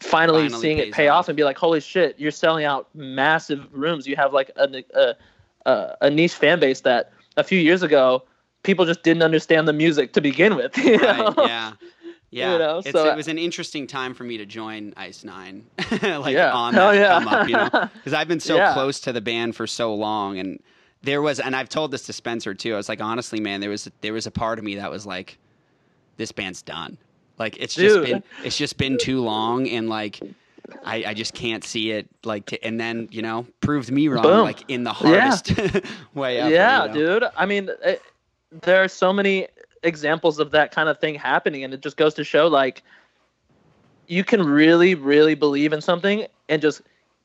[0.00, 1.28] finally, Finally seeing it pay off.
[1.28, 4.06] and be like, holy shit, you're selling out massive rooms.
[4.06, 5.14] You have like a a,
[5.70, 8.24] a, a niche fan base that a few years ago
[8.62, 10.76] people just didn't understand the music to begin with.
[10.84, 11.34] You right?
[11.38, 11.72] Yeah.
[12.32, 15.24] Yeah, You know, it's, so- it was an interesting time for me to join Ice
[15.24, 15.66] Nine,
[16.02, 16.52] like Yeah.
[16.52, 17.18] on that yeah.
[17.18, 18.72] come up, you know, because I've been so Yeah.
[18.72, 20.60] close to the band for so long, and
[21.02, 22.72] there was, and I've told this to Spencer too.
[22.74, 25.04] I was like, honestly, man, there was there was a part of me that was
[25.06, 25.38] like,
[26.20, 26.98] this band's done.
[27.38, 28.04] Like it's just Dude.
[28.04, 30.20] been it's just been too long, and like.
[30.84, 34.22] I, I just can't see it like to, and then you know proved me wrong
[34.22, 34.42] Boom.
[34.42, 35.30] like in the Yeah.
[35.30, 35.52] hardest
[36.14, 36.94] way ever, yeah, you know?
[36.94, 37.24] dude.
[37.36, 38.00] I mean, it,
[38.62, 39.48] there are so many
[39.82, 42.84] examples of that kind of thing happening, and it just goes to show like
[44.06, 46.82] you can really, really believe in something and just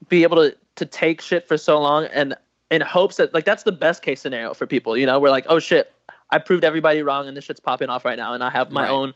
[0.10, 2.36] be able to to take shit for so long and
[2.72, 4.98] in hopes that like that's the best case scenario for people.
[4.98, 5.94] You know, we're like, oh shit,
[6.30, 8.84] I proved everybody wrong, and this shit's popping off right now, and I have my
[8.84, 8.90] Right.
[8.90, 9.14] own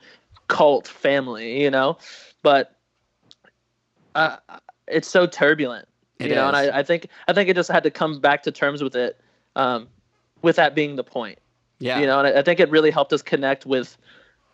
[0.47, 1.61] cult family.
[1.63, 1.97] You know,
[2.43, 2.75] but
[4.15, 4.37] uh,
[4.87, 5.87] it's so turbulent
[6.19, 6.55] It you know, and.
[6.55, 9.19] I, I think I think it just had to come back to terms with it,
[9.55, 9.87] um,
[10.41, 11.39] with that being the point.
[11.79, 13.97] yeah You know, and I, I think it really helped us connect with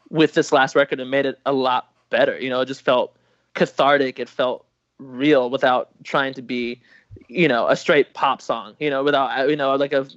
[0.10, 2.38] with this last record and made it a lot better.
[2.40, 3.16] You know, it just felt
[3.54, 4.20] cathartic.
[4.20, 4.66] It felt
[5.00, 6.82] real without trying to be,
[7.28, 8.76] you know, a straight pop song.
[8.80, 10.08] You know, without you know like a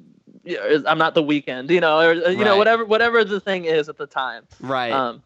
[0.86, 1.70] I'm not the Weeknd.
[1.70, 4.44] You know, or you know whatever whatever the thing is at the time.
[4.60, 5.22] right Um,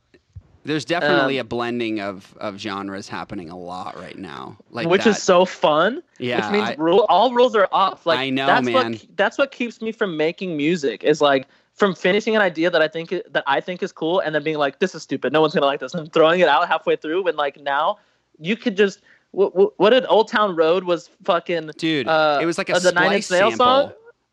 [0.64, 4.56] There's definitely Um, a blending of, of genres happening a lot right now.
[4.70, 5.10] Like which that.
[5.10, 6.02] is so fun.
[6.18, 8.06] yeah, which means I- rule, all rules are off.
[8.06, 8.92] Like I know, that's man.
[8.92, 11.02] what that's what keeps me from making music.
[11.04, 14.34] Is like from finishing an idea that I think that I think is cool, and
[14.34, 15.32] then being like, "This is stupid.
[15.32, 17.22] No one's gonna like this," and throwing it out halfway through.
[17.24, 17.98] When like now,
[18.38, 19.00] you could just
[19.32, 22.06] what what, what did Old Town Road was fucking dude.
[22.06, 23.92] uh, it was like a uh, the Nine Inch Nails song?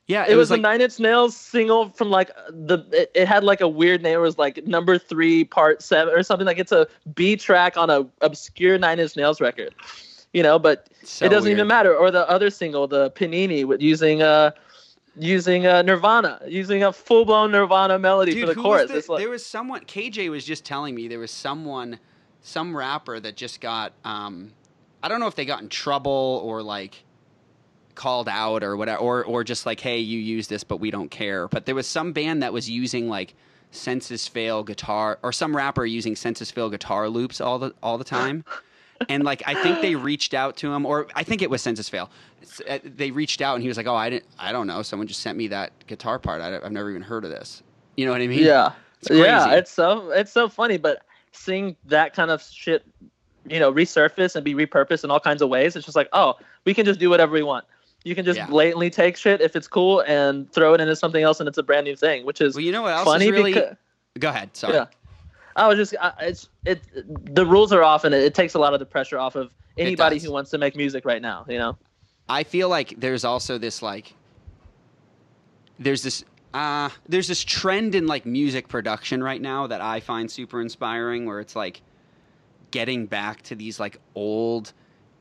[0.10, 2.80] Yeah, It, was, like a Nine Inch Nails single from like the.
[2.92, 4.16] It, it had like a weird name.
[4.16, 6.48] It was like number three, part seven, or something.
[6.48, 9.76] Like it's a B track on a obscure Nine Inch Nails record.
[10.34, 11.60] You know, but so it doesn't weird.
[11.60, 11.96] even matter.
[11.96, 14.50] Or the other single, the Panini, with using uh
[15.16, 18.82] using uh Nirvana, using a full blown Nirvana melody Dude, for the chorus.
[18.82, 19.82] Was the, it's like, there was someone.
[19.82, 22.00] KJ was just telling me there was someone,
[22.42, 23.94] some rapper that just got.
[24.04, 24.54] Um,
[25.04, 27.04] I don't know if they got in trouble or like
[28.00, 31.12] called out or whatever, or or just like, hey, you use this, but we don't
[31.12, 31.50] care.
[31.50, 33.36] But there was some band that was using like
[33.72, 38.06] Sense Fail guitar, or some rapper using Sense Fail guitar loops all the all the
[38.06, 38.46] time.
[39.10, 41.88] and like I think they reached out to him, or I think it was Sense
[41.90, 42.10] Fail.
[42.68, 44.82] Uh, They reached out, and he was like, "Oh, I didn't, I don't know.
[44.82, 46.42] Someone just sent me that guitar part.
[46.42, 47.62] I, have never even heard of this.
[47.98, 48.44] You know what I mean?
[48.44, 49.52] yeah, It's yeah.
[49.56, 52.86] It's so it's so funny, but seeing that kind of shit,
[53.46, 56.36] you know, resurface and be repurposed in all kinds of ways, it's just like, oh,
[56.64, 57.66] we can just do whatever we want.
[58.04, 58.48] You can just Yeah.
[58.48, 61.64] blatantly take shit if it's cool and throw it into something else, and it's a
[61.64, 63.54] brand new thing, which is Well, you know what else funny is really?
[63.54, 63.76] because
[64.20, 64.56] Go ahead.
[64.56, 64.74] Sorry.
[64.76, 64.86] yeah.
[65.56, 66.82] I was just I, it's it
[67.36, 69.54] the rules are off and it, it takes a lot of the pressure off of
[69.78, 71.46] anybody who wants to make music right now.
[71.50, 71.78] You know.
[72.30, 74.14] I feel like there's also this like
[75.80, 80.30] there's this uh there's this trend in like music production right now that I find
[80.32, 81.82] super inspiring where it's like
[82.72, 84.74] getting back to these like old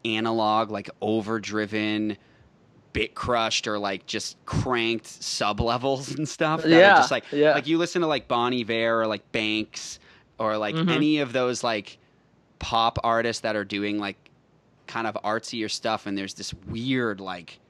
[0.05, 2.17] analog like overdriven
[2.92, 7.55] bit crushed or like just cranked sub levels and stuff Yeah, just like yeah.
[7.55, 9.98] like you listen to like Bon Iver or like Banks
[10.38, 10.90] or like Mhm.
[10.90, 11.98] any of those like
[12.59, 14.16] pop artists that are doing like
[14.87, 17.61] kind of artsier stuff and there's this weird like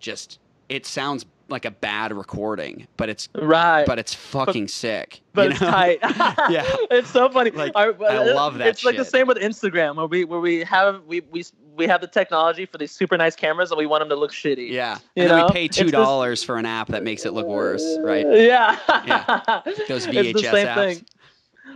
[0.00, 0.38] just
[0.68, 3.86] it sounds like a bad recording but it's Right.
[3.86, 5.98] but it's fucking sick but you it's tight.
[6.50, 6.64] Yeah.
[6.90, 7.50] it's so funny.
[7.50, 10.64] Like, Our- I love that It's like the same with Instagram, where we where we
[10.64, 11.44] have we we
[11.76, 14.32] we have the technology for these super nice cameras, and we want them to look
[14.32, 14.70] shitty.
[14.70, 15.46] yeah You and then know?
[15.46, 18.78] we pay two dollars for an app that makes it look worse right Yeah.
[19.06, 19.60] Yeah.
[19.88, 20.74] Those it's the VHS same apps.
[20.74, 21.06] thing.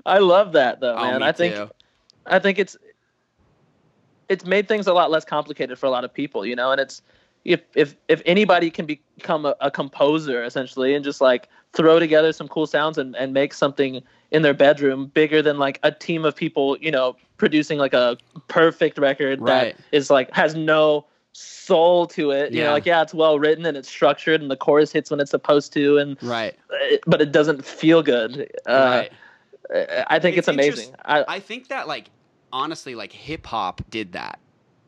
[0.06, 1.22] I love that though, oh, man.
[1.22, 1.70] I think too.
[2.26, 2.76] I think it's
[4.28, 6.80] it's made things a lot less complicated for a lot of people, you know, and
[6.80, 7.02] it's
[7.44, 12.33] if if if anybody can become a, a composer essentially and just like throw together
[12.33, 16.24] some cool sounds and, and make something in their bedroom bigger than like a team
[16.24, 18.16] of people, you know, producing like a
[18.48, 19.74] perfect record Right.
[19.76, 22.53] that is like has no soul to it.
[22.53, 22.64] You Yeah.
[22.66, 25.31] know, like yeah, it's well written and it's structured and the chorus hits when it's
[25.31, 28.50] supposed to and right it, but it doesn't feel good.
[28.66, 29.12] Uh, right
[29.72, 30.94] I- I think It's it's, amazing.
[31.05, 32.11] I, I think that like
[32.53, 34.40] honestly, like hip hop did that.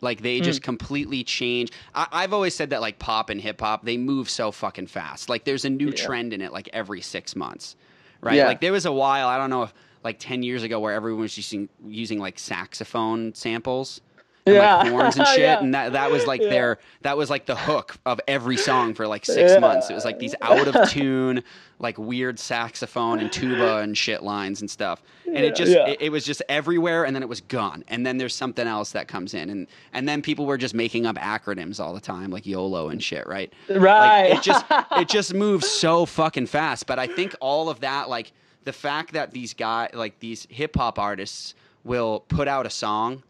[0.03, 0.45] Like they Hmm.
[0.45, 1.71] just completely change.
[1.95, 5.29] I- I've always said that like pop and hip hop they move so fucking fast.
[5.31, 6.05] Like there's a new Yeah.
[6.05, 7.77] trend in it like every six months,
[8.21, 8.35] right?
[8.37, 8.47] Yeah.
[8.49, 9.73] Like there was a while I don't know if
[10.05, 14.01] like ten years ago where everyone was using using like saxophone samples.
[14.45, 14.77] And, Yeah.
[14.79, 15.61] like horns and shit, Yeah.
[15.61, 16.49] and that that was like Yeah.
[16.49, 19.59] their that was like the hook of every song for like six Yeah.
[19.61, 19.89] months.
[19.89, 21.45] It was like these out of tune,
[21.79, 25.87] like weird saxophone and tuba and shit lines and stuff, and it just Yeah.
[25.91, 28.91] it, it was just everywhere, and then it was gone, and then there's something else
[28.93, 32.31] that comes in, and and then people were just making up acronyms all the time,
[32.31, 33.53] like YOLO and shit, right?
[33.71, 34.31] right.
[34.31, 34.65] Like, it just
[34.97, 36.87] it just moves so fucking fast.
[36.89, 38.33] But I think all of that, like
[38.65, 43.23] the fact that these guys, like these hip hop artists, will put out a song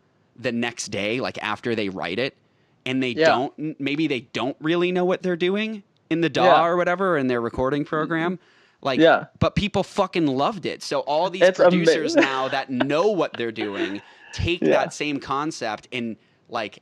[0.42, 2.36] the next day, like after they write it,
[2.84, 3.26] and they Yeah.
[3.26, 6.64] don't maybe they don't really know what they're doing in the DAW Yeah.
[6.64, 7.88] or whatever in their recording mm-hmm.
[7.88, 8.38] program.
[8.82, 9.26] Like, Yeah.
[9.38, 10.82] but people fucking loved it.
[10.82, 14.02] So all these It's producers now that know what they're doing
[14.32, 14.70] take Yeah.
[14.70, 16.16] that same concept and
[16.48, 16.80] like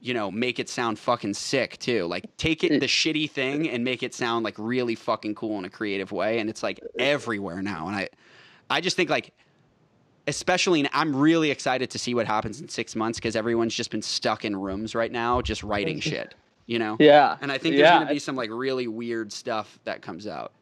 [0.00, 2.06] you know, make it sound fucking sick too.
[2.06, 5.64] Like take it the shitty thing and make it sound like really fucking cool in
[5.64, 8.08] a creative way and it's like everywhere now and I
[8.70, 9.32] I just think like
[10.28, 13.90] especially and I'm really excited to see what happens in 6 months cuz everyone's just
[13.90, 16.34] been stuck in rooms right now just writing shit,
[16.66, 16.96] you know?
[17.00, 17.36] yeah.
[17.40, 17.96] And I think there's yeah.
[17.96, 20.52] going to be some like really weird stuff that comes out.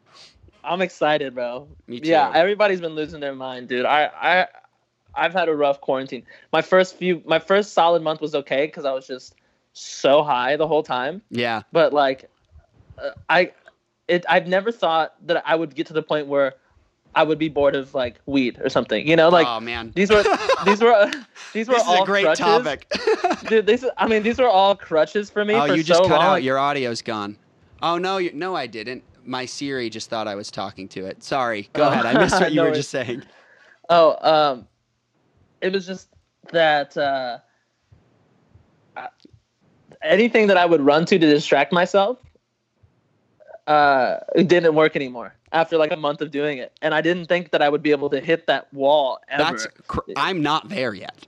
[0.63, 1.67] I'm excited, bro.
[1.87, 2.09] Me too.
[2.09, 3.85] Yeah, everybody's been losing their mind, dude.
[3.85, 4.47] I I
[5.15, 6.23] I've had a rough quarantine.
[6.51, 9.35] My first few my first solid month was okay cuz I was just
[9.73, 11.61] so high the whole time, Yeah.
[11.71, 12.29] but like
[12.97, 13.51] uh, I
[14.07, 16.55] it I've never thought that I would get to the point where
[17.17, 19.07] I would be bored of like weed or something.
[19.07, 19.91] You know, like oh man.
[19.95, 20.23] these were
[20.65, 21.11] these were
[21.53, 22.45] these were this is all a great crutches.
[22.45, 22.87] topic.
[23.47, 26.07] Dude, this I mean these were all crutches for me oh, for you just so
[26.07, 26.27] cut long.
[26.27, 26.43] out.
[26.43, 27.35] Your audio's gone.
[27.81, 29.03] Oh no, you, no, I didn't.
[29.25, 31.23] My Siri just thought I was talking to it.
[31.23, 31.69] Sorry.
[31.73, 31.89] Go Oh.
[31.89, 32.05] ahead.
[32.05, 33.23] I missed what you No were just saying.
[33.89, 34.67] Oh, um,
[35.61, 36.09] it was just
[36.51, 37.39] that uh,
[40.03, 42.19] anything that I would run to to distract myself,
[43.67, 47.25] uh, it didn't work anymore after like a month of doing it, and I didn't
[47.25, 49.43] think that I would be able to hit that wall ever.
[49.43, 51.25] That's cr- I'm not there yet.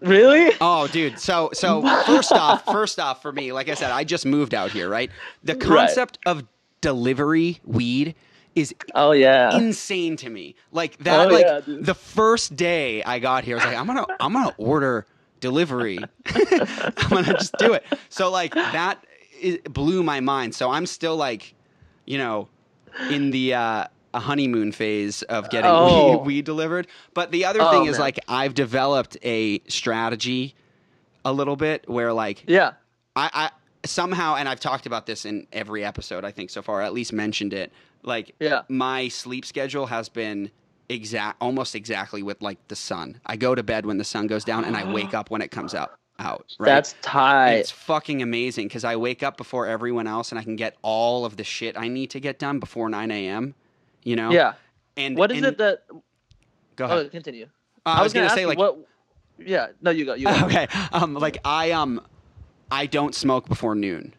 [0.00, 0.52] really.
[0.60, 1.18] Oh, dude.
[1.18, 4.70] So, so first off, first off, for me, like I said, I just moved out
[4.72, 5.10] here, right?
[5.44, 5.60] The Right.
[5.60, 6.44] concept of
[6.80, 8.14] delivery weed
[8.54, 9.56] is Oh yeah.
[9.56, 10.54] insane to me.
[10.72, 13.86] Like that, Oh, like yeah, the first day I got here, I was like, I'm
[13.86, 15.06] gonna, I'm gonna order
[15.40, 15.98] delivery.
[16.34, 17.84] I'm gonna just do it.
[18.10, 19.02] So like that
[19.70, 20.54] blew my mind.
[20.54, 21.54] So I'm still like,
[22.06, 22.48] you know,
[23.10, 26.18] in the uh, a honeymoon phase of getting Oh.
[26.18, 26.86] weed, weed delivered.
[27.14, 28.00] But the other Oh, thing is man.
[28.00, 30.54] like I've developed a strategy
[31.24, 32.72] a little bit where like yeah.
[33.16, 33.50] I, I
[33.86, 37.12] somehow, and I've talked about this in every episode, I think so far, at least
[37.12, 37.72] mentioned it.
[38.02, 38.62] Like, Yeah.
[38.68, 40.50] my sleep schedule has been
[40.88, 43.20] exact, almost exactly with like the sun.
[43.26, 45.50] I go to bed when the sun goes down, and I wake up when it
[45.50, 45.92] comes out.
[46.22, 46.54] Out.
[46.58, 46.66] Right.
[46.66, 47.54] That's tight.
[47.54, 51.24] It's fucking amazing because I wake up before everyone else, and I can get all
[51.24, 53.54] of the shit I need to get done before 9 a.m.
[54.04, 54.30] You know.
[54.30, 54.54] yeah.
[54.96, 55.84] And What is and- it that?
[56.76, 57.06] Go ahead.
[57.06, 57.46] Oh, continue.
[57.84, 58.78] Uh, I was gonna ask say like what.
[59.38, 59.68] Yeah.
[59.80, 60.14] No, you go.
[60.14, 60.40] You go.
[60.46, 62.00] okay um like i um
[62.70, 64.14] i don't smoke before noon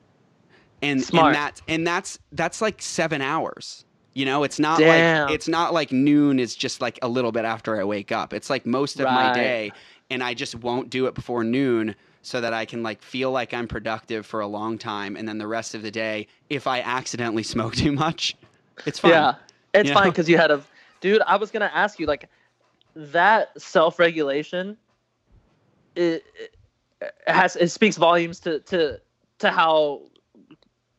[0.81, 1.27] and Smart.
[1.27, 5.25] and that's and that's that's like seven hours you know it's not Damn.
[5.27, 8.33] like it's not like noon is just like a little bit after i wake up
[8.33, 9.71] it's like most of my day
[10.13, 13.53] and i just won't do it before noon so that i can like feel like
[13.53, 16.79] i'm productive for a long time and then the rest of the day if i
[16.81, 18.35] accidentally smoke too much
[18.85, 19.35] it's fine Yeah,
[19.73, 20.61] it's You fine because you had a,
[21.01, 21.21] dude.
[21.27, 22.29] I was gonna ask you like,
[22.95, 24.77] that self-regulation,
[25.95, 26.55] it, it
[27.27, 28.99] has it speaks volumes to to
[29.39, 30.01] to how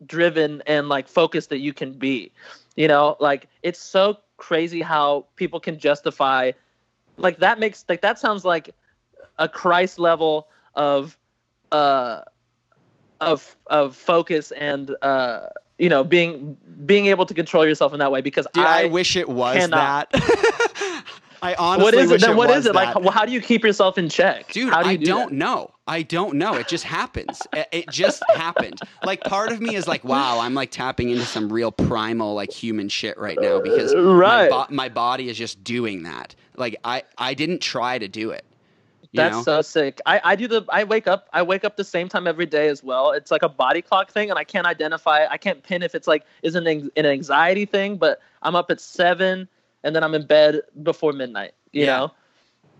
[0.06, 2.32] driven and like focused that you can be.
[2.76, 6.52] You know, like it's so crazy how people can justify,
[7.16, 8.74] like that makes like that sounds like
[9.38, 11.16] a Christ level of,
[11.72, 12.20] uh,
[13.20, 15.46] of of focus and uh
[15.78, 18.84] you know being being able to control yourself in that way because Dude, I, I,
[18.86, 20.10] wish it was cannot.
[20.10, 21.04] that
[21.42, 23.00] I honestly what is it wish then it what was is it that.
[23.02, 25.30] like how do you keep yourself in check Dude, how do you I do don't
[25.30, 25.36] that?
[25.36, 25.70] know.
[25.86, 26.54] I don't know.
[26.54, 27.40] It just happens.
[27.52, 28.80] It- It just happened.
[29.04, 32.50] Like part of me is like, wow, I'm like tapping into some real primal like
[32.52, 34.50] human shit right now because Right.
[34.50, 36.34] my, bo- my body is just doing that.
[36.56, 38.44] Like I I didn't try to do it.
[39.14, 39.42] That's know?
[39.42, 40.00] so sick.
[40.06, 42.68] I, I do the I wake up I wake up the same time every day
[42.68, 43.12] as well.
[43.12, 45.26] It's like a body clock thing, and I can't identify.
[45.30, 48.80] I can't pin if it's like is an an anxiety thing, but I'm up at
[48.80, 49.48] seven,
[49.84, 51.52] and then I'm in bed before midnight.
[51.72, 51.96] You Yeah.
[51.98, 52.12] know,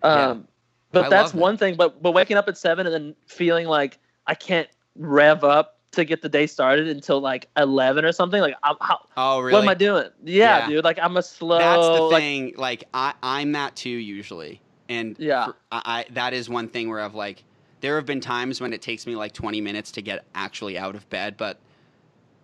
[0.04, 0.30] Yeah.
[0.30, 0.48] um,
[0.92, 1.38] but I that's that.
[1.38, 1.76] one thing.
[1.76, 6.04] But but waking up at seven and then feeling like I can't rev up to
[6.04, 8.40] get the day started until like eleven or something.
[8.40, 9.52] Like I'm, how, oh really?
[9.52, 10.08] what am I doing?
[10.24, 10.66] Yeah, Yeah.
[10.68, 10.84] dude.
[10.84, 11.58] Like I'm a slow.
[11.58, 12.54] That's the like, thing.
[12.56, 15.46] Like, I I'm that too usually, and Yeah.
[15.46, 17.44] for- I, I that is one thing where I've like
[17.80, 20.94] there have been times when it takes me like 20 minutes to get actually out
[20.94, 21.58] of bed, but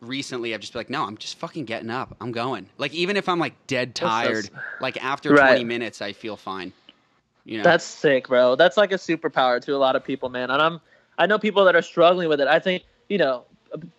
[0.00, 2.14] recently I've just been like, no, I'm just fucking getting up.
[2.20, 2.68] I'm going.
[2.78, 4.50] Like even if I'm like dead tired,
[4.80, 5.48] like after Right.
[5.52, 6.72] 20 minutes, I feel fine.
[7.44, 7.64] You know.
[7.64, 8.54] That's sick, bro.
[8.56, 10.50] That's like a superpower to a lot of people, man.
[10.50, 10.80] And I'm
[11.18, 12.48] I know people that are struggling with it.
[12.48, 13.44] I think, you know,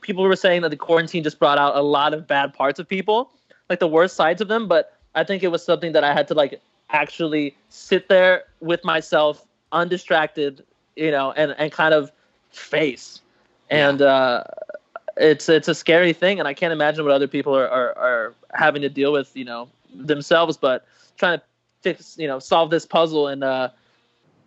[0.01, 2.87] people were saying that the quarantine just brought out a lot of bad parts of
[2.87, 3.31] people,
[3.69, 6.27] like the worst sides of them, but I think it was something that I had
[6.29, 6.59] to like
[6.91, 10.63] actually sit there with myself undistracted,
[10.95, 12.11] you know, and and kind of
[12.51, 13.21] face.
[13.69, 14.43] And uh
[15.17, 18.33] it's it's a scary thing and I can't imagine what other people are, are, are
[18.53, 20.85] having to deal with, you know, themselves, but
[21.17, 21.43] trying to
[21.81, 23.69] fix, you know, solve this puzzle and uh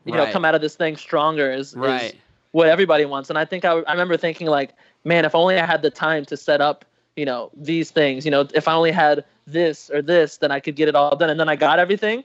[0.05, 2.15] you know, come out of this thing stronger is, is
[2.53, 3.31] what everybody wants.
[3.31, 6.25] And I think I, I remember thinking like, man, if only I had the time
[6.27, 6.85] to set up,
[7.17, 10.61] you know, these things, you know, if I only had this or this, then I
[10.61, 11.31] could get it all done.
[11.31, 12.23] And then I got everything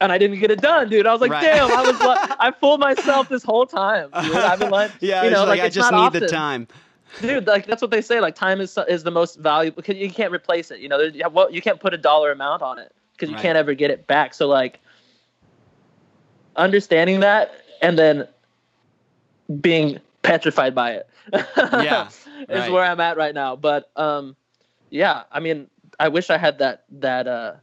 [0.00, 1.06] and I didn't get it done, dude.
[1.06, 1.42] I was like, Right.
[1.42, 4.10] damn, I was like, I fooled myself this whole time.
[4.22, 4.34] Dude.
[4.36, 6.66] I've been like, yeah, you know, like, like, I just need the time.
[7.20, 7.46] dude.
[7.46, 8.20] Like that's what they say.
[8.20, 10.80] Like time is is the most valuable because you can't replace it.
[10.80, 13.34] You know, you have- well, you can't put a dollar amount on it because you
[13.36, 13.42] Right.
[13.42, 14.32] can't ever get it back.
[14.34, 14.80] So like,
[16.56, 18.26] understanding that and then
[19.60, 21.06] being petrified by it.
[21.56, 22.72] Yeah, is right.
[22.72, 23.54] where I'm at right now.
[23.56, 24.34] But um,
[24.90, 27.54] yeah, I mean, I wish I had that that uh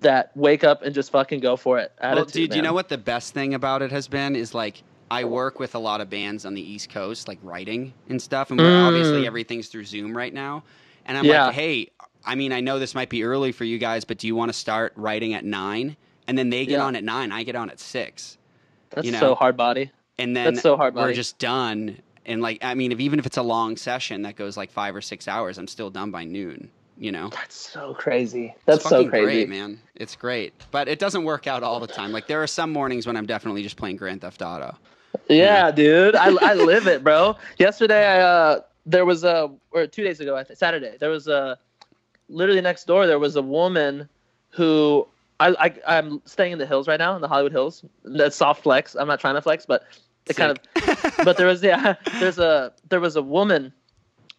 [0.00, 2.16] that wake up and just fucking go for it attitude.
[2.16, 5.24] Well, dude, you know what the best thing about it has been is like I
[5.24, 8.60] work with a lot of bands on the East Coast, like writing and stuff, and
[8.60, 8.86] we're Mm.
[8.86, 10.62] obviously everything's through Zoom right now.
[11.06, 11.46] And I'm Yeah.
[11.46, 11.88] like, hey,
[12.24, 14.50] I mean, I know this might be early for you guys, but do you want
[14.50, 15.96] to start writing at nine?
[16.26, 16.84] And then they get Yeah.
[16.84, 18.36] on at nine, I get on at six,
[18.90, 19.90] That's you know, so hard body.
[20.18, 21.10] and then That's so hard, body.
[21.12, 21.98] we're just done.
[22.26, 24.94] And like, I mean, if even if it's a long session that goes like five
[24.94, 26.70] or six hours, I'm still done by noon.
[26.98, 27.28] You know.
[27.28, 28.54] That's so crazy.
[28.66, 29.24] That's so crazy.
[29.24, 29.80] great, man.
[29.94, 32.10] It's great, but it doesn't work out all the time.
[32.10, 34.76] Like there are some mornings when I'm definitely just playing Grand Theft Auto.
[35.28, 37.36] Yeah, dude, I, I live it, bro.
[37.58, 41.28] Yesterday, I uh, there was a or two days ago, I think Saturday, there was
[41.28, 41.58] a
[42.28, 43.06] literally next door.
[43.06, 44.08] There was a woman
[44.50, 45.06] who
[45.40, 45.54] I,
[45.86, 47.84] I I'm staying in the hills right now in the Hollywood Hills.
[48.04, 48.96] That's soft flex.
[48.96, 49.84] I'm not trying to flex, but
[50.26, 51.16] it kind of.
[51.24, 53.72] But there was yeah, there's a there was a woman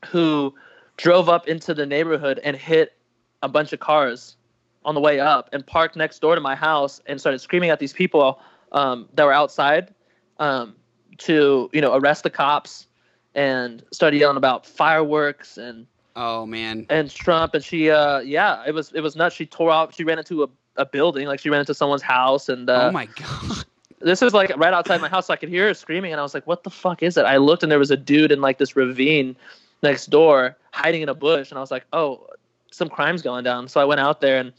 [0.08, 0.54] who
[1.00, 2.94] drove up into the neighborhood and hit
[3.42, 4.36] a bunch of cars
[4.84, 7.80] on the way up and parked next door to my house and started screaming at
[7.80, 8.40] these people
[8.74, 9.94] um, that were outside
[10.40, 10.76] um,
[11.18, 12.88] to you know arrest the cops
[13.34, 16.86] and started yelling about fireworks and Oh man.
[16.90, 20.04] and Trump and she uh yeah it was it was nuts she tore off she
[20.04, 23.06] ran into a, a building like she ran into someone's house and uh, oh my
[23.06, 23.64] god.
[24.02, 26.24] this was like right outside my house so I could hear her screaming and I
[26.24, 28.42] was like what the fuck is it I looked and there was a dude in
[28.42, 29.36] like this ravine
[29.82, 32.28] next door hiding in a bush and I was like oh
[32.72, 34.54] some crimes going down so I went out there and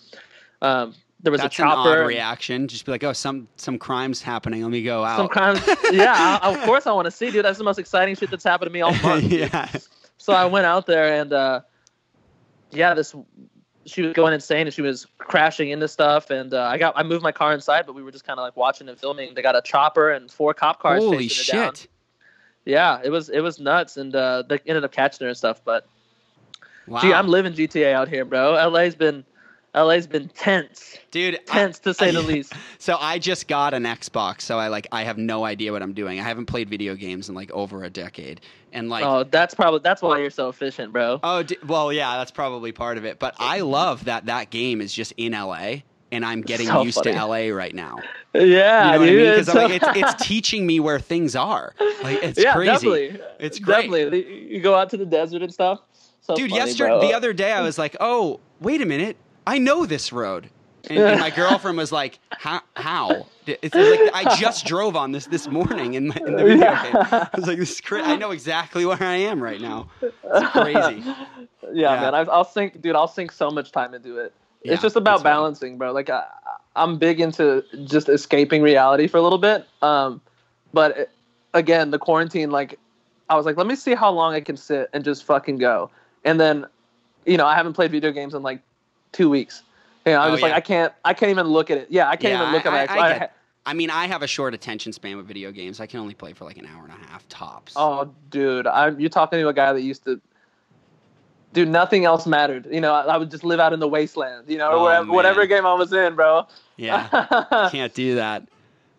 [0.62, 2.66] um there was That's a an chopper odd and- reaction.
[2.66, 4.62] Just be like, oh, some some crimes happening.
[4.62, 5.18] Let me go out.
[5.18, 5.60] some crimes
[5.92, 8.42] yeah I, of course I want to see dude that's the most exciting shit that's
[8.44, 9.68] happened to me all month yeah.
[10.16, 11.60] so I went out there and uh,
[12.70, 13.14] yeah, this
[13.86, 17.02] she was going insane and she was crashing into stuff and uh, I got I
[17.02, 19.34] moved my car inside, but we were just kind of like watching and filming.
[19.34, 21.02] They got a chopper and four cop cars.
[21.02, 21.74] Holy chasing her down.
[21.74, 21.88] shit.
[22.64, 25.60] Yeah, it was it was nuts and uh, they ended up catching her and stuff.
[25.64, 25.86] But
[26.86, 27.00] Wow.
[27.00, 28.52] gee, I'm living GTA out here, bro.
[28.68, 29.24] LA's been
[29.74, 32.52] LA's been tense, Dude, I- tense to say the least.
[32.78, 35.92] So I just got an Xbox, so I like I have no idea what I'm
[35.92, 36.18] doing.
[36.18, 38.40] I haven't played video games in like over a decade,
[38.72, 41.20] and like oh, that's probably that's why you're so efficient, bro.
[41.22, 43.18] oh d- well yeah, that's probably part of it.
[43.18, 45.82] But I love that that game is just in LA,
[46.12, 47.12] and I'm getting So used funny.
[47.16, 47.98] to LA right now.
[48.34, 49.16] yeah, You know what I dude.
[49.16, 49.30] mean?
[49.32, 51.74] Because so- like, it's it's teaching me where things are.
[52.02, 52.70] Like it's yeah, crazy.
[52.72, 53.20] definitely.
[53.38, 53.90] It's great.
[53.90, 55.80] Definitely, you go out to the desert and stuff.
[56.22, 57.00] So Dude, funny, yesterday bro.
[57.00, 60.48] the other day I was like, oh wait a minute, I know this road.
[60.88, 62.62] And, and my girlfriend was like, "How?
[62.74, 63.26] How?
[63.46, 66.82] It's like I just drove on this this morning in, my, in the video Yeah.
[66.84, 69.88] game." I was like, "This is cra- I know exactly where I am right now.
[70.00, 71.14] It's crazy." yeah,
[71.72, 72.00] Yeah.
[72.00, 72.14] man.
[72.14, 72.96] I, I'll sink, dude.
[72.96, 74.32] I'll sink so much time into it.
[74.62, 75.92] Yeah, it's just about balancing, bro.
[75.92, 76.24] Like I,
[76.76, 79.66] I'm big into just escaping reality for a little bit.
[79.82, 80.20] Um,
[80.72, 81.10] but it,
[81.54, 82.78] again, the quarantine, like,
[83.28, 85.90] I was like, let me see how long I can sit and just fucking go.
[86.24, 86.66] And then,
[87.26, 88.60] you know, I haven't played video games in like
[89.12, 89.62] two weeks.
[90.06, 90.52] You know, I Oh, was like.
[90.52, 91.86] I can't, I can't even look at it.
[91.90, 92.94] Yeah, I can't Yeah, even look I- at my.
[92.94, 93.36] I- I get-
[93.66, 95.80] I mean, I have a short attention span with video games.
[95.80, 97.74] I can only play for like an hour and a half tops.
[97.76, 100.18] Oh, dude, I, you're talking to a guy that used to.
[101.52, 102.66] Dude, nothing else mattered.
[102.70, 104.48] You know, I, I would just live out in the wasteland.
[104.48, 106.46] You know, Oh, whatever, whatever game I was in, bro.
[106.76, 108.46] yeah, can't do that.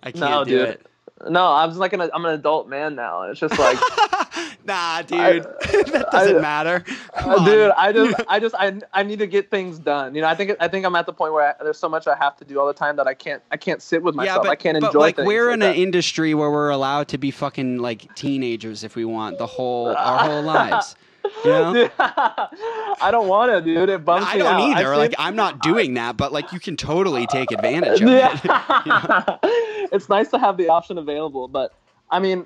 [0.04, 0.70] I can't no, do dude.
[0.70, 0.86] it.
[1.30, 3.24] No, I'm just like an I'm an adult man now.
[3.24, 3.78] It's just like,
[4.66, 5.44] nah, dude,
[5.94, 6.84] that doesn't matter.
[7.16, 7.72] Come uh, dude.
[7.78, 10.16] I just I just I, I need to get things done.
[10.16, 12.08] You know, I think I think I'm at the point where I, there's so much
[12.08, 14.48] I have to do all the time that I can't I can't sit with myself.
[14.48, 15.76] I can't but, enjoy like we're like in that.
[15.76, 19.96] an industry where we're allowed to be fucking like teenagers if we want the whole
[19.96, 20.96] our whole lives.
[21.44, 21.74] You know?
[21.74, 23.90] Dude, I don't want to, dude.
[23.90, 24.78] It bums I don't out.
[24.78, 24.94] either.
[24.94, 28.12] I've like I'm not doing that, but like you can totally take advantage of it.
[28.46, 29.38] yeah.
[29.92, 31.74] it's nice to have the option available, but
[32.10, 32.46] I mean,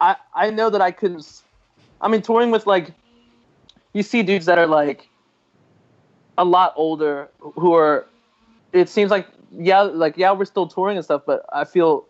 [0.00, 1.42] I I know that I couldn't.
[2.00, 2.92] I mean, touring with like,
[3.92, 5.08] you see dudes that are like
[6.38, 8.06] a lot older who are.
[8.72, 9.26] It seems like
[9.56, 12.06] yeah, like yeah, we're still touring and stuff, but I feel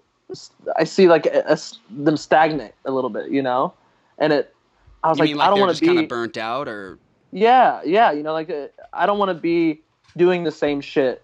[0.77, 1.59] I see like a, a
[1.91, 3.75] them stagnate a little bit, you know,
[4.19, 4.55] and it.
[5.03, 6.99] I was You like, mean I don't want to be kind of burnt out, or
[7.33, 9.83] Yeah, yeah, you know, like uh, I don't want to be
[10.17, 11.23] doing the same shit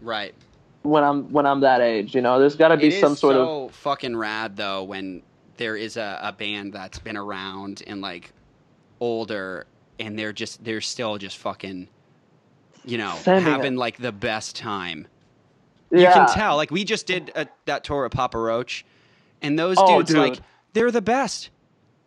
[0.00, 0.34] right?
[0.82, 2.14] when I'm when I'm that age.
[2.14, 5.22] You know, there's got to be some sort of so fucking rad though when
[5.56, 8.32] there is a, a band that's been around and like
[9.00, 9.66] older
[9.98, 11.88] and they're just they're still just fucking
[12.84, 13.78] you know Sending having it.
[13.78, 15.06] like the best time.
[15.90, 16.00] yeah.
[16.00, 16.56] You can tell.
[16.56, 18.84] Like we just did a, that tour of Papa Roach,
[19.42, 20.18] and those Oh, dudes dude.
[20.18, 20.38] like
[20.74, 21.50] they're the best.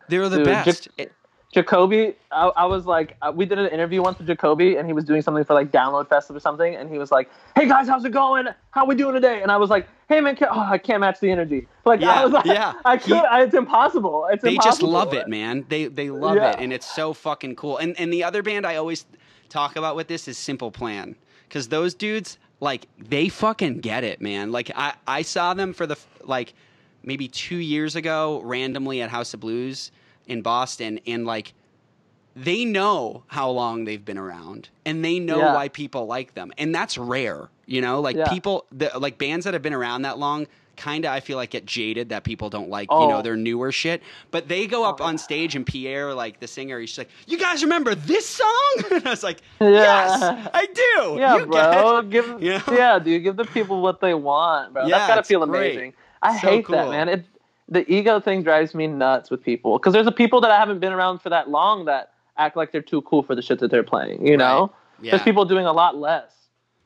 [0.08, 0.88] They're the Dude, best.
[0.96, 1.12] It-
[1.50, 4.92] Jacoby, I, I was like, uh, we did an interview once with Jacoby, and he
[4.92, 7.88] was doing something for like Download Fest or something, and he was like, "Hey guys,
[7.88, 8.48] how's it going?
[8.72, 11.20] How we doing today?" And I was like, "Hey man, can, oh, I can't match
[11.20, 12.74] the energy." Like Yeah, I was like, yeah.
[12.84, 14.28] I could, I, it's impossible.
[14.30, 15.64] It's they just love it, man.
[15.70, 16.50] They they love Yeah.
[16.50, 17.78] it, and it's so fucking cool.
[17.78, 19.06] And and the other band I always
[19.48, 21.16] talk about with this is Simple Plan,
[21.48, 24.52] because those dudes like they fucking get it, man.
[24.52, 26.52] Like I I saw them for the like
[27.02, 29.92] maybe two years ago randomly at House of Blues
[30.28, 31.54] in Boston, and like
[32.36, 35.54] they know how long they've been around and they know Yeah.
[35.54, 38.28] why people like them and that's rare you know like Yeah.
[38.28, 41.50] people the, like bands that have been around that long kind of i feel like
[41.50, 43.08] get jaded that people don't like you Oh.
[43.08, 46.78] know their newer shit but they go up on stage and pierre like the singer
[46.78, 50.22] he's just like you guys remember this song and i was like yes
[50.54, 52.02] i do Yeah, You bro.
[52.02, 52.62] Give You know?
[52.70, 53.24] yeah, dude.
[53.24, 54.84] Give the people what they want, bro.
[54.86, 55.72] Yeah, That's gotta feel great.
[55.72, 55.94] amazing.
[56.22, 56.76] I So hate cool.
[56.76, 57.08] that, man.
[57.08, 57.24] It
[57.68, 60.80] the ego thing drives me nuts with people because there's a people that I haven't
[60.80, 63.70] been around for that long that act like they're too cool for the shit that
[63.70, 64.26] they're playing.
[64.26, 66.32] You know, yeah there's people doing a lot less,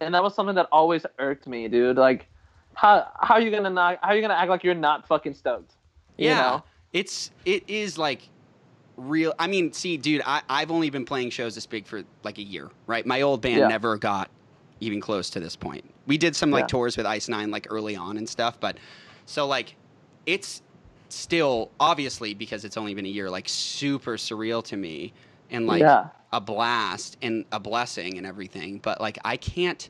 [0.00, 1.96] and that was something that always irked me, dude.
[1.96, 2.28] Like,
[2.74, 3.98] how how are you gonna not?
[4.02, 5.74] How are you gonna act like you're not fucking stoked?
[6.18, 6.64] You yeah know?
[6.92, 8.28] it's it is like
[8.96, 9.34] real.
[9.38, 12.42] I mean, see, dude, I, I've only been playing shows this big for like a
[12.42, 13.06] year, right?
[13.06, 13.68] My old band Yeah.
[13.68, 14.30] never got
[14.80, 15.84] even close to this point.
[16.06, 16.66] We did some like Yeah.
[16.68, 18.78] tours with Ice Nine like early on and stuff, but
[19.26, 19.76] so like
[20.26, 20.62] it's
[21.14, 25.12] still obviously because it's only been a year, like super surreal to me
[25.50, 26.08] and like Yeah.
[26.32, 28.78] a blast and a blessing and everything.
[28.78, 29.88] But like I can't.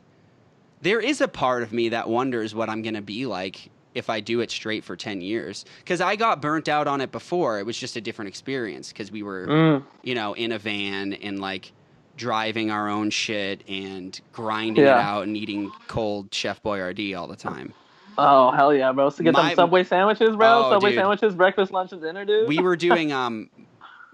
[0.81, 4.20] There is a part of me that wonders what I'm gonna be like if I
[4.20, 5.64] do it straight for ten years.
[5.79, 7.59] Because I got burnt out on it before.
[7.61, 9.85] It was just a different experience because we were Mm.
[10.03, 11.73] you know, in a van and like
[12.16, 17.37] driving our own shit and grinding it out and eating cold Chef Boyardee all the
[17.37, 17.73] time.
[18.19, 19.11] Oh hell yeah, bro!
[19.11, 20.65] So get My- them Subway sandwiches, bro.
[20.67, 20.99] Oh, Subway dude.
[20.99, 22.49] sandwiches, breakfast, lunch, and dinner, dude.
[22.49, 23.51] We were doing um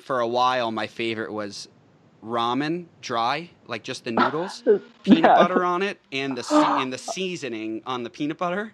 [0.02, 1.68] for a while my favorite was
[2.24, 4.62] ramen dry, like just the noodles,
[5.02, 5.34] peanut Yeah.
[5.36, 8.72] butter on it and the and the seasoning on the peanut butter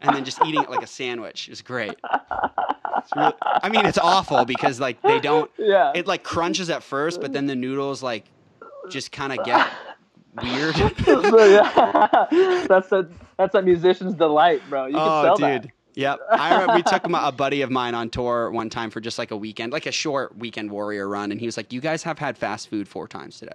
[0.00, 1.48] and then just eating it like a sandwich.
[1.48, 1.94] It was great.
[3.16, 5.92] Really- I mean, it's awful because like they don't yeah.
[5.94, 8.24] it like crunches at first, but then the noodles like
[8.90, 9.66] just kind of get
[10.42, 10.74] weird.
[11.04, 12.64] So, yeah.
[12.68, 14.86] that's a that's a musician's delight, bro.
[14.86, 15.64] You can oh, dude.
[15.64, 15.66] that.
[15.94, 16.20] Yep.
[16.30, 19.18] I remember we took my, a buddy of mine on tour one time for just
[19.18, 22.02] like a weekend, like a short weekend warrior run, and he was like, "You guys
[22.02, 23.52] have had fast food four times today."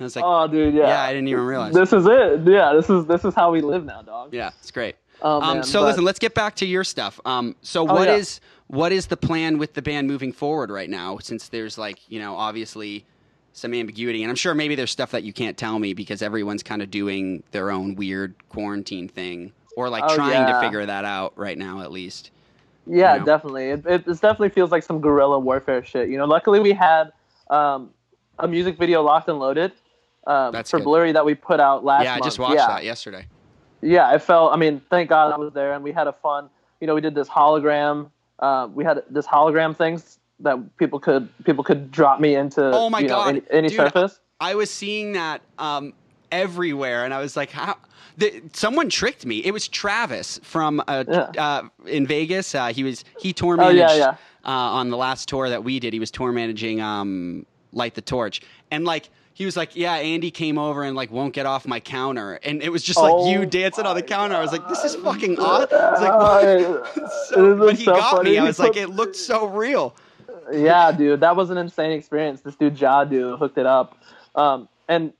[0.00, 0.88] I was like, oh, dude, yeah.
[0.88, 2.40] "Yeah, I didn't even realize." This is it.
[2.46, 4.34] Yeah, this is this is how we live now, dog.
[4.34, 4.96] yeah, it's great.
[5.22, 7.20] Oh, um, man, so but- listen, let's get back to your stuff.
[7.24, 8.14] Um, so oh, yeah.
[8.14, 11.18] is what is the plan with the band moving forward right now?
[11.18, 13.04] Since there's like you know obviously
[13.52, 16.62] some ambiguity, and I'm sure maybe there's stuff that you can't tell me because everyone's
[16.62, 21.04] kind of doing their own weird quarantine thing, or like Oh, trying to figure that
[21.04, 22.30] out right now at least.
[22.86, 23.26] Yeah, you know?
[23.26, 23.70] definitely.
[23.70, 26.08] It, it, it definitely feels like some guerrilla warfare shit.
[26.08, 27.12] You know, luckily we had
[27.50, 27.90] um,
[28.38, 29.72] a music video locked and loaded
[30.26, 30.84] um, for good.
[30.84, 32.24] Blurry that we put out last yeah, I month.
[32.24, 32.66] just watched yeah.
[32.68, 33.26] that yesterday.
[33.82, 34.52] Yeah, I felt.
[34.52, 36.50] I mean, thank God I was there, and we had a fun.
[36.80, 38.10] You know, we did this hologram.
[38.38, 42.62] Uh, we had this hologram things that people could people could drop me into.
[42.64, 44.20] Oh my you know, God, any, any dude, surface.
[44.40, 45.92] I was seeing that um,
[46.32, 47.76] everywhere, and I was like, "How?"
[48.16, 49.38] The, someone tricked me.
[49.38, 51.30] It was Travis from uh, Yeah.
[51.38, 52.54] uh, in Vegas.
[52.54, 55.78] Uh, he was he tour Oh, managed yeah, Uh, on the last tour that we
[55.80, 55.92] did.
[55.92, 59.08] He was tour managing um, Light the Torch, and like.
[59.32, 62.62] He was like, "Yeah, Andy came over and like won't get off my counter, and
[62.62, 64.96] it was just like Oh you dancing on the counter." I was like, "This is
[64.96, 68.32] fucking odd." I was like, so, but he so got funny.
[68.32, 68.38] me.
[68.38, 69.94] I was like, it looked so real.
[70.52, 72.40] Yeah, dude, that was an insane experience.
[72.40, 73.96] This dude Jadu hooked it up,
[74.34, 75.12] um, and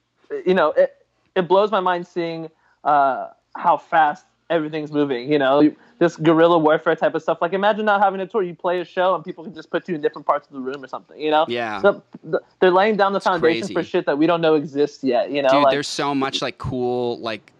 [0.46, 0.96] you know, it
[1.34, 2.48] it blows my mind seeing
[2.84, 5.30] uh, how fast everything's moving.
[5.30, 7.38] You know, this guerrilla warfare type of stuff.
[7.40, 8.42] Like, imagine not having a tour.
[8.42, 10.60] You play a show, and people can just put you in different parts of the
[10.60, 11.18] room or something.
[11.18, 11.46] You know?
[11.48, 11.80] Yeah.
[11.80, 13.74] So, th- they're laying down the foundation crazy.
[13.74, 15.30] for shit that we don't know exists yet.
[15.30, 17.52] You know, Dude, like, there's so much like cool like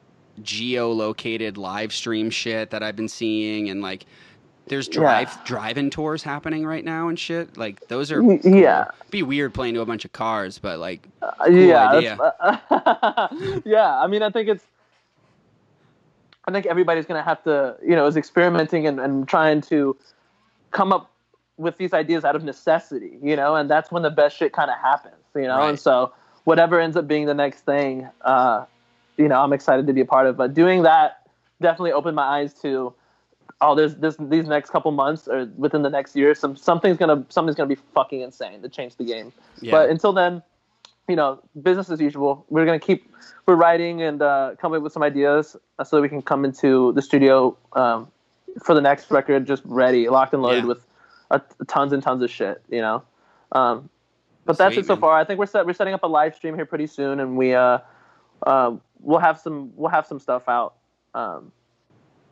[0.43, 4.07] geolocated live stream shit that I've been seeing and like
[4.71, 7.57] there's drive drive-in tours happening right now and shit.
[7.59, 8.39] Like those are cool.
[8.45, 8.87] yeah.
[9.11, 12.17] Be weird playing to a bunch of cars, but like Uh, yeah, idea.
[12.17, 14.01] that's- yeah.
[14.01, 14.65] I mean, I think it's.
[16.47, 19.97] I think everybody's gonna have to, you know, is experimenting and, and trying to
[20.71, 21.11] come up
[21.59, 24.71] with these ideas out of necessity, you know, and that's when the best shit kind
[24.71, 25.59] of happens, you know.
[25.59, 25.69] Right.
[25.71, 26.13] And so,
[26.45, 28.65] whatever ends up being the next thing, uh,
[29.19, 30.37] you know, I'm excited to be a part of.
[30.39, 31.29] But doing that
[31.61, 32.95] definitely opened my eyes to,
[33.61, 37.25] oh, there's this these next couple months or within the next year, some something's gonna
[37.29, 39.33] something's gonna be fucking insane to change the game.
[39.61, 39.71] yeah.
[39.73, 40.43] But until then,
[41.09, 42.45] you know, business as usual.
[42.49, 43.13] We're gonna keep
[43.47, 46.45] we're writing and uh, coming up with some ideas uh, so that we can come
[46.45, 48.09] into the studio um,
[48.65, 50.69] for the next record just ready, locked and loaded Yeah.
[50.69, 50.87] with
[51.31, 51.39] uh,
[51.69, 52.63] tons and tons of shit.
[52.71, 53.03] You know.
[53.53, 53.89] Um,
[54.47, 55.01] but that's Sweet, it so man.
[55.01, 55.19] far.
[55.19, 57.55] I think we're set, we're setting up a live stream here pretty soon, and we
[57.55, 57.79] uh,
[58.47, 60.75] uh, we'll have some we'll have some stuff out.
[61.15, 61.53] Um,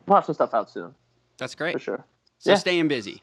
[0.07, 0.95] we'll have some stuff out soon
[1.39, 1.73] That's great.
[1.73, 2.05] for sure.
[2.37, 2.57] So Yeah.
[2.57, 3.21] staying busy.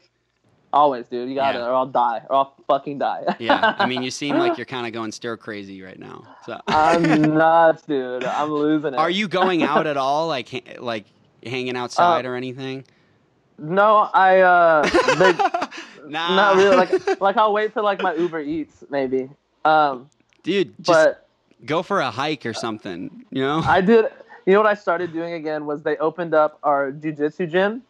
[0.73, 1.29] Always, dude.
[1.29, 1.67] You gotta, Yeah.
[1.67, 3.23] or I'll die, or I'll fucking die.
[3.39, 3.75] Yeah.
[3.79, 6.23] I mean, you seem like you're kind of going stir crazy right now.
[6.45, 7.03] So I'm
[7.35, 8.25] nuts, dude.
[8.25, 8.97] I'm losing it.
[8.97, 11.05] Are you going out at all like like
[11.45, 12.83] hanging outside Uh, or anything?
[13.59, 14.83] No, I uh,
[15.17, 15.33] they,
[16.07, 16.35] nah.
[16.35, 16.75] not really.
[16.75, 19.29] Like, like I'll wait for like my Uber Eats maybe.
[19.65, 20.09] Um,
[20.43, 21.27] Dude, just but
[21.65, 23.61] go for a hike or something, you know?
[23.65, 24.05] I did.
[24.45, 27.81] You know what I started doing again was they opened up our jujitsu gym,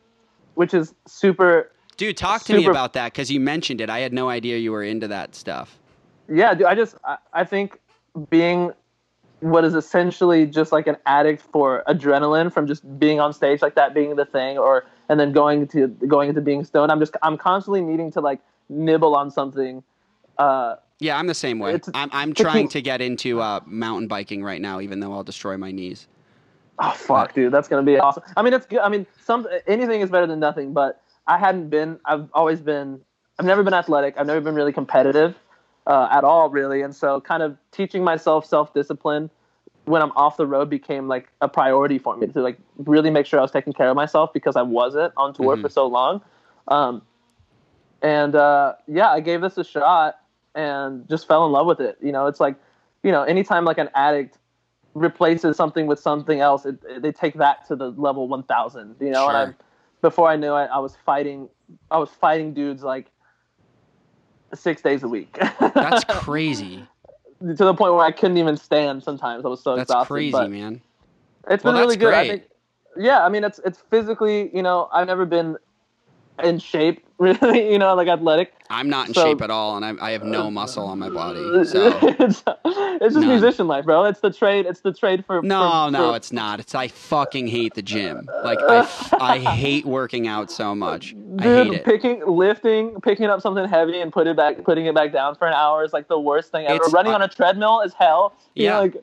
[0.57, 1.71] which is super.
[1.97, 3.89] Dude, talk to me about that because you mentioned it.
[3.89, 5.79] I had no idea you were into that stuff.
[6.27, 6.67] Yeah, dude.
[6.67, 7.79] I just I, I think
[8.29, 8.71] being
[9.39, 13.75] what is essentially just like an addict for adrenaline from just being on stage like
[13.75, 17.15] that being the thing or and then going to going into being stoned i'm just
[17.21, 19.83] i'm constantly needing to like nibble on something
[20.39, 21.79] uh Yeah, I'm the same way.
[21.93, 25.55] I'm, I'm trying to get into uh, mountain biking right now, even though I'll destroy
[25.57, 26.07] my knees.
[26.79, 28.23] Oh fuck, dude, that's gonna be awesome.
[28.35, 28.79] I mean, it's good.
[28.79, 30.73] I mean, some anything is better than nothing.
[30.73, 31.99] But I hadn't been.
[32.05, 33.01] I've always been
[33.39, 34.15] I've never been athletic.
[34.17, 35.35] I've never been really competitive
[35.85, 36.81] uh, at all, really.
[36.81, 39.29] And so, kind of teaching myself self discipline
[39.85, 43.25] when I'm off the road became like a priority for me to like really make
[43.25, 45.61] sure I was taking care of myself because I wasn't on tour Mhm.
[45.61, 46.21] for so long.
[46.67, 47.01] Um,
[48.01, 50.19] and uh, yeah, I gave this a shot
[50.55, 51.97] and just fell in love with it.
[52.01, 52.55] You know, it's like,
[53.01, 54.37] you know, anytime like an addict
[54.97, 59.11] replaces something with something else, it, it- they take that to the level 1000, you
[59.11, 59.53] know, and I,
[60.01, 61.49] before I knew it, I was fighting,
[61.91, 63.07] I was fighting dudes like
[64.53, 65.37] six days a week.
[65.59, 66.87] That's crazy.
[67.41, 69.45] to the point where I couldn't even stand sometimes.
[69.45, 70.13] I was so That's exhausted.
[70.13, 70.81] crazy, but man.
[71.49, 72.13] It's been really that's good.
[72.13, 72.43] I think
[72.97, 75.57] yeah, I mean it's it's physically, you know, I've never been
[76.43, 77.06] in shape
[77.41, 78.53] really, you know, like athletic.
[78.69, 81.09] I'm not in So- shape at all, and I, I have no muscle on my
[81.09, 81.39] body.
[81.65, 83.27] So it's, it's just None.
[83.27, 84.03] musician life, bro.
[84.05, 84.65] It's the trade.
[84.65, 86.59] It's the trade for no, for- no, for- it's not.
[86.59, 88.27] It's I fucking hate the gym.
[88.43, 91.13] Like I hate working out so much.
[91.39, 91.85] I Dude, hate it.
[91.85, 95.47] picking, lifting, picking up something heavy and put it back, putting it back down for
[95.47, 96.75] an hour is like the worst thing ever.
[96.75, 98.33] It's- Running on a treadmill is hell.
[98.55, 98.71] You Yeah.
[98.73, 98.95] know, like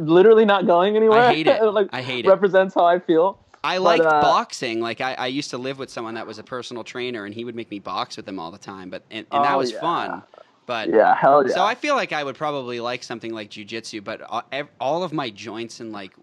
[0.00, 1.20] literally not going anywhere.
[1.20, 1.62] I hate it.
[1.62, 2.28] like I hate it.
[2.28, 3.38] represents how I feel.
[3.68, 4.80] I But, liked uh, boxing.
[4.80, 7.44] Like I, I used to live with someone that was a personal trainer, and he
[7.44, 8.88] would make me box with him all the time.
[8.88, 9.80] But and, and that Oh, was yeah.
[9.80, 10.24] fun.
[10.66, 11.54] But Yeah, hell yeah.
[11.54, 14.02] so I feel like I would probably like something like jujitsu.
[14.02, 14.42] But all,
[14.80, 16.14] all of my joints and like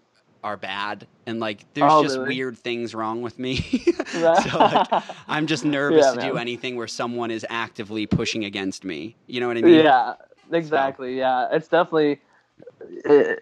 [0.42, 2.26] are bad, and like there's Oh, just really?
[2.26, 3.64] weird things wrong with me.
[4.32, 4.88] So like
[5.28, 9.16] I'm just nervous Yeah, to do anything where someone is actively pushing against me.
[9.26, 9.84] You know what I mean?
[9.84, 10.14] Yeah,
[10.52, 11.18] exactly.
[11.18, 12.20] Yeah, it's definitely
[13.04, 13.40] it,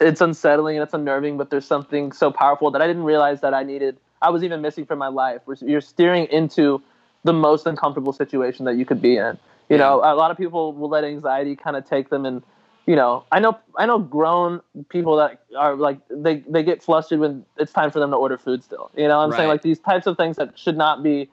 [0.00, 3.54] it's unsettling and it's unnerving, but there's something so powerful that I didn't realize that
[3.54, 3.96] I needed.
[4.22, 5.42] I was even missing from my life.
[5.60, 6.82] You're steering into
[7.24, 9.38] the most uncomfortable situation that you could be in.
[9.68, 12.42] You know, a lot of people will let anxiety kind of take them and.
[12.86, 17.18] You know, I know I know grown people that are like they, they get flustered
[17.18, 18.90] when it's time for them to order food still.
[18.96, 21.28] You know, what I'm saying like these types of things that should not be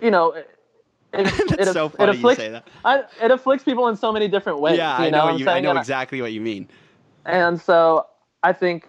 [0.00, 0.48] you know, it,
[1.12, 2.68] it, so it funny you afflicts say that.
[2.84, 4.76] I, it afflicts people in so many different ways.
[4.76, 5.24] Yeah, you I know, know.
[5.24, 6.68] What I'm you, I know exactly what you mean.
[7.26, 8.06] And so
[8.42, 8.88] I think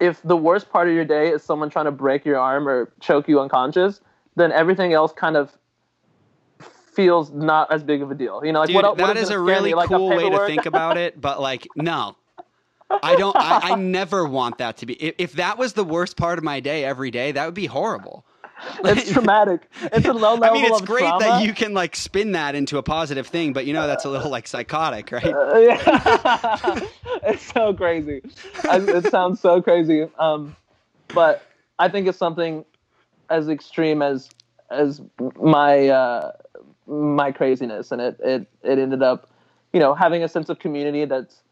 [0.00, 2.90] if the worst part of your day is someone trying to break your arm or
[3.00, 4.00] choke you unconscious,
[4.36, 5.56] then everything else kind of
[6.58, 8.44] feels not as big of a deal.
[8.44, 9.74] You know, like Dude, what, what that is is a really?
[9.74, 12.16] Like cool way to think about it, but like, no.
[13.02, 13.34] I don't.
[13.36, 14.94] I, I never want that to be.
[14.94, 17.66] If, if that was the worst part of my day every day, that would be
[17.66, 18.24] horrible.
[18.84, 19.68] It's traumatic.
[19.80, 21.18] It's a low level I mean, it's great trauma.
[21.24, 24.10] that you can like spin that into a positive thing, but you know that's a
[24.10, 25.24] little like psychotic, right?
[25.24, 26.80] Uh, yeah.
[27.24, 28.22] it's so crazy.
[28.68, 30.06] I, it sounds so crazy.
[30.18, 30.56] Um,
[31.12, 31.46] but
[31.78, 32.64] I think it's something
[33.30, 34.30] as extreme as
[34.70, 35.00] as
[35.40, 36.32] my uh,
[36.86, 39.30] my craziness, and it, it it ended up,
[39.72, 41.42] you know, having a sense of community that's,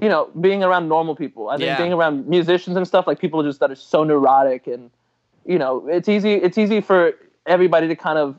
[0.00, 1.48] you know, being around normal people.
[1.48, 1.76] I think Yeah.
[1.78, 4.90] being around musicians and stuff like people just that are so neurotic and,
[5.44, 7.12] you know, it's easy it's easy for
[7.46, 8.36] everybody to kind of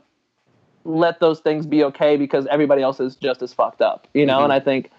[0.84, 4.38] let those things be okay because everybody else is just as fucked up, you know.
[4.40, 4.44] Mhm.
[4.44, 4.90] And I think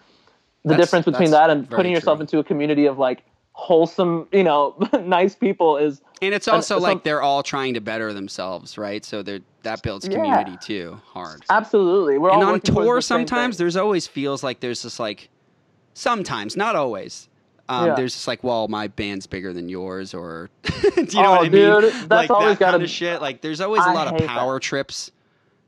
[0.64, 2.22] the That's- difference between that and putting yourself true.
[2.24, 6.84] into a community of like wholesome, you know, nice people is And it's also some-
[6.84, 9.04] like they're all trying to better themselves, right?
[9.06, 10.16] So they're, that builds Yeah.
[10.18, 11.44] community too, hard.
[11.50, 12.18] absolutely.
[12.18, 13.64] We're and all on tour the sometimes thing.
[13.64, 15.30] there's always feels like there's this like
[15.94, 17.28] sometimes not always
[17.70, 17.96] um, Yeah.
[17.96, 21.46] there's just like well my band's bigger than yours or do you know Oh, what
[21.46, 24.08] i mean that's like always that kind of shit like there's always a I lot
[24.08, 24.30] of hate that.
[24.30, 25.12] power trips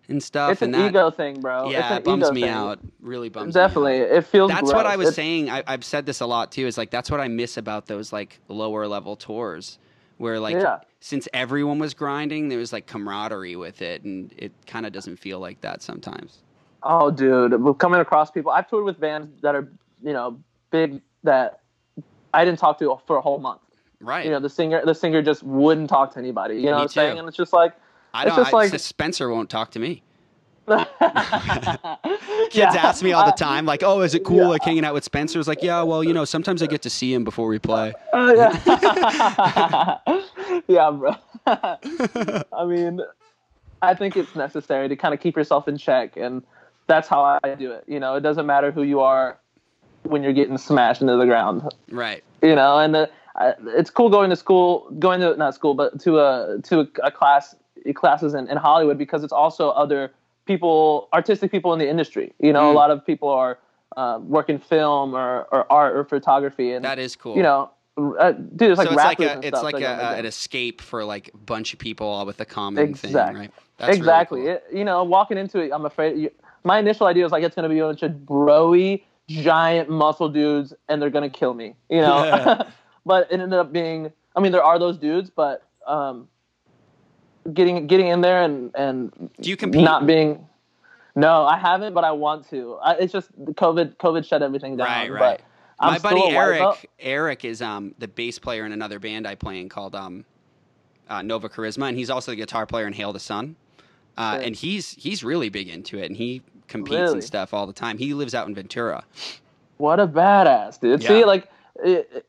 [0.08, 1.70] and stuff It's and an that ego thing, bro.
[1.70, 2.50] yeah it bums me thing.
[2.50, 3.68] out really bums me out.
[3.68, 4.50] Definitely, it feels.
[4.52, 6.89] that's what i was It's- saying I, i've said this a lot too is like
[6.89, 9.78] that's what i miss about those like lower level tours
[10.18, 10.80] where like Yeah.
[11.00, 15.18] since everyone was grinding there was like camaraderie with it and it kind of doesn't
[15.18, 16.39] feel like that sometimes
[16.82, 18.54] Oh, dude, coming across people.
[18.54, 19.68] I've toured with bands that are,
[20.02, 20.39] you know,
[20.72, 21.60] big that
[22.34, 23.62] I didn't talk to for a whole month.
[24.00, 26.56] right You know, the singer, the singer just wouldn't talk to anybody.
[26.56, 27.20] You know Me what I'm saying?
[27.20, 27.74] And it's just like,
[28.14, 28.46] I it's don't.
[28.46, 30.04] just I, like- Spencer won't talk to me.
[30.70, 30.88] kids
[32.52, 34.48] Kids ask me all the time, like, "Oh, is it cool yeah.
[34.48, 36.92] like hanging out with Spencer?" It's like, "Yeah, well, you know, sometimes I get to
[36.92, 39.98] see him before we play." Uh, yeah.
[40.68, 41.16] yeah, bro.
[41.48, 43.02] I mean,
[43.82, 46.44] I think it's necessary to kind of keep yourself in check, and
[46.88, 47.86] that's how I do it.
[47.88, 49.40] You know, it doesn't matter who you are
[50.04, 51.62] when you're getting smashed into the ground.
[51.91, 52.24] Right.
[52.41, 56.00] You know, and the, I, it's cool going to school, going to not school, but
[56.02, 57.56] to a to a, a class
[57.95, 60.12] classes in, in Hollywood because it's also other
[60.45, 62.34] people, artistic people in the industry.
[62.39, 62.72] You know, Mm.
[62.72, 63.60] a lot of people are
[63.97, 67.36] uh, working film or, or art or photography, and That is cool.
[67.38, 70.10] you know, uh, dude, it's like so it's like a it's like a, go into
[70.10, 70.20] a- it.
[70.20, 73.52] an escape for like a bunch of people all with a common thing, right?
[73.78, 74.41] That's really exactly.
[74.41, 74.50] cool.
[74.50, 76.18] It- you know, walking into it, I'm afraid.
[76.18, 76.32] You,
[76.64, 80.74] my initial idea was like it's gonna be a bunch of broy, giant muscle dudes,
[80.88, 81.76] and they're gonna kill me.
[81.90, 82.66] You know,
[83.06, 84.12] but it ended up being.
[84.36, 86.28] I mean, there are those dudes, but um,
[87.54, 89.84] getting getting in there and and Do you compete?
[89.84, 90.46] not being.
[91.16, 92.76] No, I haven't, but I want to.
[92.76, 93.98] I, it's just the COVID.
[93.98, 94.88] COVID shut everything down.
[94.88, 95.20] Right, right.
[95.20, 95.42] But
[95.80, 96.78] I'm My buddy a white belt.
[96.78, 100.26] Eric, Eric is um the bass player in another band I play in called um
[101.10, 103.56] uh, Nova Charisma, and he's also the guitar player in Hail the Sun.
[104.18, 107.14] Uh, and he's he's really big into it, and he competes Really?
[107.16, 107.98] and stuff all the time.
[107.98, 109.04] He lives out in Ventura.
[109.78, 111.02] What a badass, dude.
[111.02, 111.08] Yeah.
[111.08, 111.48] See, like,
[111.84, 112.26] it,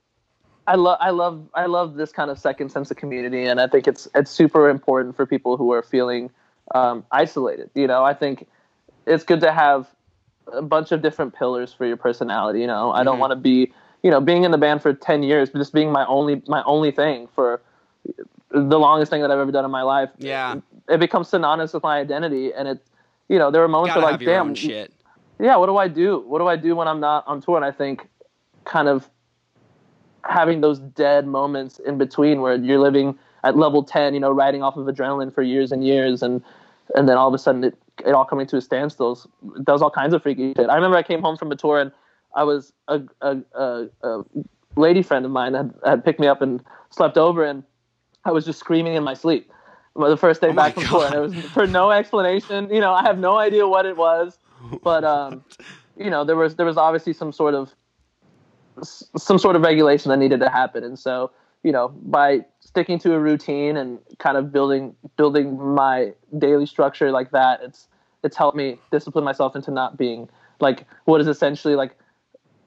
[0.67, 3.67] I love, I love, I love this kind of second sense of community, and I
[3.67, 6.31] think it's it's super important for people who are feeling
[6.75, 7.71] um, isolated.
[7.75, 8.47] You know, I think
[9.07, 9.89] it's good to have
[10.53, 12.61] a bunch of different pillars for your personality.
[12.61, 13.21] You know, I don't Mhm.
[13.21, 13.73] want to be,
[14.03, 16.63] you know, being in the band for ten years, but just being my only my
[16.65, 17.61] only thing for
[18.51, 20.11] the longest thing that I've ever done in my life.
[20.19, 20.57] Yeah,
[20.89, 22.79] It becomes synonymous with my identity, and it,
[23.31, 24.93] you know, there were moments where like, damn, shit.
[25.39, 26.19] yeah, what do I do?
[26.27, 27.55] What do I do when I'm not on tour?
[27.55, 28.09] And I think
[28.65, 29.09] kind of
[30.25, 34.65] having those dead moments in between where you're living at level 10, you know, riding
[34.65, 36.43] off of adrenaline for years and years and
[36.97, 39.17] and then all of a sudden it, it all coming to a standstill
[39.57, 40.69] it does all kinds of freaky shit.
[40.69, 41.93] I remember I came home from a tour and
[42.35, 44.25] I was a, a, a, a
[44.75, 46.61] lady friend of mine had, had picked me up and
[46.91, 47.63] slept over and
[48.25, 49.53] I was just screaming in my sleep.
[49.97, 52.73] The first day Oh back from tour, and it was for no explanation.
[52.73, 54.39] You know, I have no idea what it was,
[54.83, 55.45] but um,
[55.97, 57.75] you know, there was there was obviously some sort of
[58.83, 61.33] some sort of regulation that needed to happen, and so
[61.63, 67.11] you know, by sticking to a routine and kind of building building my daily structure
[67.11, 67.89] like that, it's
[68.23, 70.29] it's helped me discipline myself into not being
[70.61, 71.97] like what is essentially like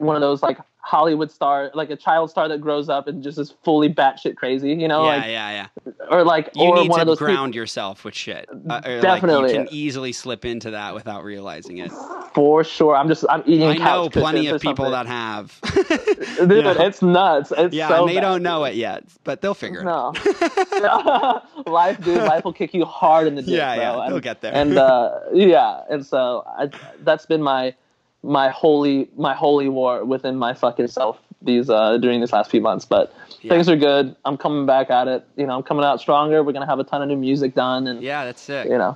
[0.03, 3.37] one of those like Hollywood star, like a child star that grows up and just
[3.39, 5.91] is fully batshit crazy, you know, yeah, like yeah, yeah.
[6.09, 8.49] or like You or need one to of those people- ground yourself with shit.
[8.69, 9.43] Uh, Definitely.
[9.43, 11.89] Like, you can easily slip into that without realizing it.
[12.33, 12.97] for sure.
[12.97, 13.69] I'm just I'm eating.
[13.69, 14.91] I know plenty of people something.
[14.91, 15.57] that have.
[16.49, 17.53] Dude, it's nuts.
[17.57, 20.13] It's yeah, so and they bad, don't know it yet, but they'll figure it No,
[20.83, 21.43] out.
[21.67, 24.09] life, dude, life will kick you hard in the dick, Yeah, yeah, bro.
[24.09, 24.53] they'll get there.
[24.53, 26.69] And uh, yeah, and so I,
[27.01, 27.73] that's been my
[28.23, 32.61] my holy my holy war within my fucking self these uh during these last few
[32.61, 32.85] months.
[32.85, 33.49] But Yeah.
[33.49, 34.15] things are good.
[34.23, 35.25] I'm coming back at it.
[35.35, 36.41] You know, I'm coming out stronger.
[36.43, 38.69] We're gonna have a ton of new music done, and Yeah, that's sick.
[38.69, 38.95] you know,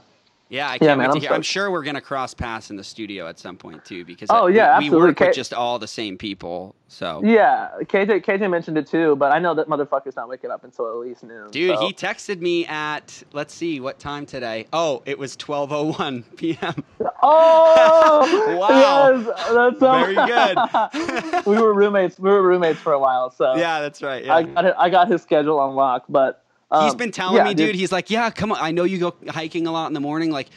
[0.50, 1.32] Yeah, I can't Yeah, wait man, to I'm hear.
[1.34, 4.48] I'm sure we're gonna cross paths in the studio at some point too, because Oh,
[4.48, 5.08] I- yeah, we, we absolutely.
[5.10, 6.74] work with just all the same people.
[6.88, 7.68] So, yeah.
[7.82, 10.96] KJ KJ mentioned it too, but I know that motherfucker's not waking up until at
[10.96, 11.52] least noon.
[11.52, 11.86] dude, so.
[11.86, 14.68] he texted me at let's see what time today.
[14.72, 16.76] Oh, it was 12:01 p.m.
[17.02, 18.58] Oh, oh!
[18.58, 18.70] Wow.
[19.12, 21.46] Yes, that's so Very good.
[21.46, 22.18] we were roommates.
[22.18, 24.24] We were roommates for a while, so yeah, that's right.
[24.24, 24.36] Yeah.
[24.36, 26.06] I got it, I got his schedule on lock.
[26.08, 26.42] But
[26.72, 28.58] um, He's been telling yeah, me, dude, He's like, yeah, come on.
[28.60, 30.32] I know you go hiking a lot in the morning.
[30.32, 30.50] Like,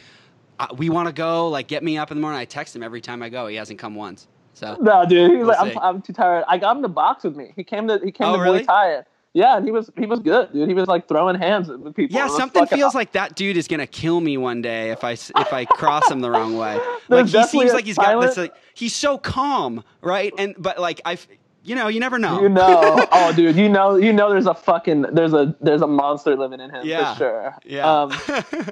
[0.59, 1.47] uh, we want to go.
[1.49, 2.39] Like, get me up in the morning.
[2.39, 3.47] I text him every time I go.
[3.47, 4.27] He hasn't come once.
[4.53, 5.31] So, no, dude.
[5.31, 5.75] He's We'll like.
[5.75, 6.43] I'm, I'm too tired.
[6.47, 7.53] I got him to box with me.
[7.55, 8.59] He came to he came Oh, to really?
[8.61, 9.03] Muay Thai.
[9.33, 10.67] Yeah, and he was he was good, dude.
[10.67, 12.13] He was like throwing hands at people.
[12.13, 15.53] yeah, something feels like that dude is gonna kill me one day if I if
[15.53, 16.77] I cross him the wrong way.
[17.07, 18.37] Like he seems like he's got this.
[18.37, 20.33] Like, he's so calm, right?
[20.37, 21.17] And but like I,
[21.63, 22.41] you know, you never know.
[22.41, 25.87] You know, oh, dude, you know, you know, there's a fucking, there's a, there's a
[25.87, 27.13] monster living in him Yeah.
[27.13, 27.55] for sure.
[27.65, 28.01] Yeah.
[28.03, 28.11] Um,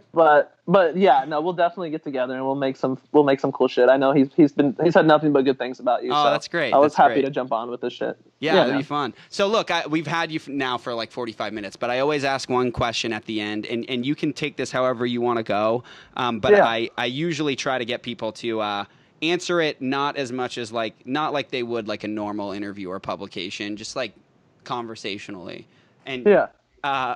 [0.13, 3.51] but, but yeah, no, we'll definitely get together and we'll make some, we'll make some
[3.51, 3.89] cool shit.
[3.89, 6.11] I know he's, he's been, he's had nothing but good things about you.
[6.11, 6.73] Oh, so that's great.
[6.73, 7.25] I was That's happy great.
[7.25, 8.17] to jump on with this shit.
[8.39, 8.79] Yeah, that'd man.
[8.81, 9.13] be fun.
[9.29, 12.49] So look, I, we've had you now for like 45 minutes, but I always ask
[12.49, 15.43] one question at the end, and, and you can take this however you want to
[15.43, 15.83] go.
[16.17, 16.65] Um, but Yeah.
[16.65, 18.85] I, I usually try to get people to uh,
[19.21, 22.89] answer it not as much as like not like they would like a normal interview
[22.89, 24.13] or publication, just like
[24.63, 25.67] conversationally.
[26.05, 26.47] And Yeah.
[26.83, 27.15] uh,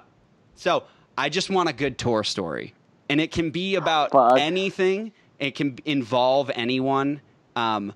[0.56, 0.84] so
[1.18, 2.74] I just want a good tour story,
[3.10, 4.40] and it can be about Fuck.
[4.40, 5.12] anything.
[5.40, 7.22] It can involve anyone.
[7.56, 7.94] Um,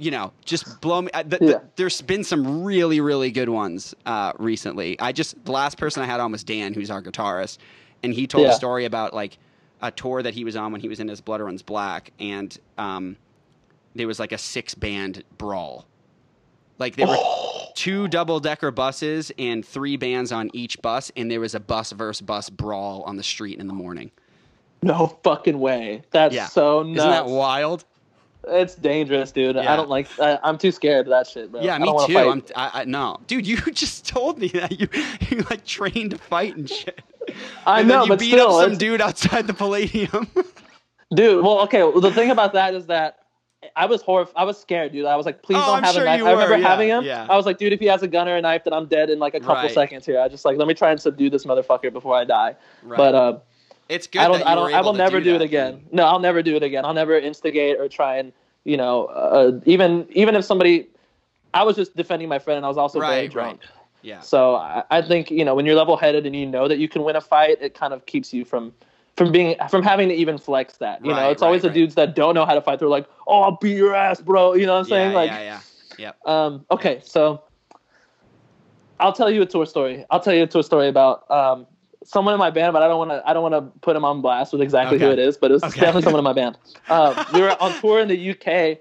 [0.00, 1.10] you know, just blow me.
[1.12, 1.58] uh, th- th- Yeah.
[1.76, 4.98] there's been some really, really good ones uh, recently.
[5.00, 7.58] I just the last person I had on was Dan, who's our guitarist,
[8.02, 9.38] and he told a story about like
[9.82, 12.56] a tour that he was on when he was in his Blood Runs Black, and
[12.78, 13.16] um,
[13.94, 15.86] there was like a six band brawl.
[16.78, 17.16] Like there were
[17.74, 21.92] two double decker buses and three bands on each bus, and there was a bus
[21.92, 24.10] versus bus brawl on the street in the morning.
[24.82, 26.02] No fucking way.
[26.12, 26.46] That's Yeah.
[26.46, 26.98] so nuts.
[26.98, 27.84] Isn't that wild?
[28.46, 29.56] It's dangerous, dude.
[29.56, 29.72] Yeah.
[29.72, 31.60] I don't like, I, I'm too scared of that shit, bro.
[31.60, 32.12] Yeah, me too.
[32.14, 32.28] fight.
[32.28, 33.44] I'm I, I no, dude.
[33.46, 34.88] You just told me that you
[35.30, 37.02] you like trained to fight and shit.
[37.66, 40.26] I and know, you but beat still, up some dude outside the Palladium.
[41.14, 41.82] Dude, well, okay.
[41.84, 43.20] Well, the thing about that is that
[43.74, 44.34] I was horrified.
[44.36, 45.06] I was scared, dude.
[45.06, 46.22] I was like, please Oh, don't I'm have sure a knife.
[46.22, 47.02] I remember were, yeah, having him.
[47.04, 47.26] yeah.
[47.30, 49.08] I was like, dude, if he has a gun or a knife, then I'm dead
[49.08, 49.70] in like a couple Right.
[49.72, 50.20] seconds here.
[50.20, 52.56] I just like let me try and subdue this motherfucker before I die.
[52.82, 52.96] Right.
[52.98, 53.38] But uh,
[53.88, 54.20] it's good.
[54.20, 54.42] I don't.
[54.46, 54.74] I don't.
[54.74, 55.76] I will never do, that, it again.
[55.78, 55.94] dude.
[55.94, 56.84] No, I'll never do it again.
[56.84, 58.30] I'll never instigate or try and
[58.64, 60.88] you know, uh, even even if somebody,
[61.54, 63.62] I was just defending my friend and I was also very drunk.
[63.62, 63.70] right.
[64.02, 64.20] Yeah.
[64.20, 66.88] So I, I think you know when you're level headed and you know that you
[66.88, 68.72] can win a fight, it kind of keeps you from
[69.16, 71.04] from being from having to even flex that.
[71.04, 72.78] You know, Right, it's always right, the dudes that don't know how to fight.
[72.78, 75.12] They're like, "Oh, I'll beat your ass, bro." You know what I'm saying?
[75.12, 75.60] yeah, like, yeah, yeah.
[75.98, 76.26] Yep.
[76.26, 77.42] um, okay, so
[79.00, 80.04] I'll tell you a tour story.
[80.10, 81.66] I'll tell you a tour story about um,
[82.04, 83.22] someone in my band, but I don't want to.
[83.28, 85.64] I don't want to put him on blast with exactly who it is, but it's
[85.64, 85.80] Okay.
[85.80, 86.58] definitely someone in my band.
[86.88, 88.78] Uh, we were on tour in the UK,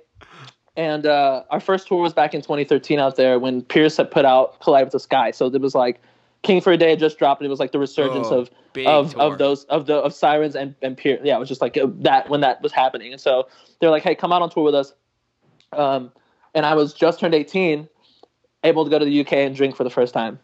[0.78, 4.24] and uh, our first tour was back in 2013 out there when Pierce had put
[4.24, 6.00] out "Collide with the Sky." So it was like
[6.44, 8.50] King for a Day had just dropped, and it was like the resurgence Oh, of
[8.86, 9.22] of, tour.
[9.24, 11.20] of those of the of Sirens and and Pierce.
[11.24, 13.48] Yeah, it was just like uh, that when that was happening, and so
[13.82, 14.94] they're like, "Hey, come out on tour with us."
[15.74, 16.12] Um,
[16.54, 17.90] and I was just turned 18,
[18.64, 20.40] able to go to the UK and drink for the first time.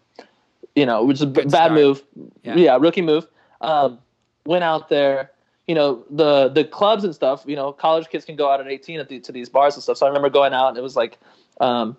[0.75, 1.71] You know, which is a b- bad start.
[1.73, 2.03] move.
[2.43, 2.55] Yeah.
[2.55, 2.77] Yeah.
[2.81, 3.27] rookie move.
[3.61, 3.99] Um,
[4.45, 5.29] went out there.
[5.67, 7.43] You know, the the clubs and stuff.
[7.47, 9.83] You know, college kids can go out at 18 at the, to these bars and
[9.83, 9.97] stuff.
[9.97, 11.17] So I remember going out and it was like
[11.61, 11.95] um,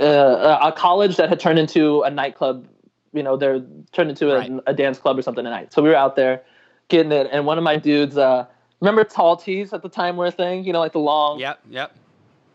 [0.00, 2.66] uh, a college that had turned into a nightclub.
[3.12, 3.60] You know, they're
[3.92, 4.52] turned into a, Right.
[4.66, 5.72] a dance club or something at night.
[5.72, 6.42] So we were out there
[6.88, 8.16] getting it, and one of my dudes.
[8.16, 8.46] Uh,
[8.80, 10.64] remember tall tees at the time were a thing.
[10.64, 11.60] You know, like the long Yep.
[11.70, 11.96] Yep.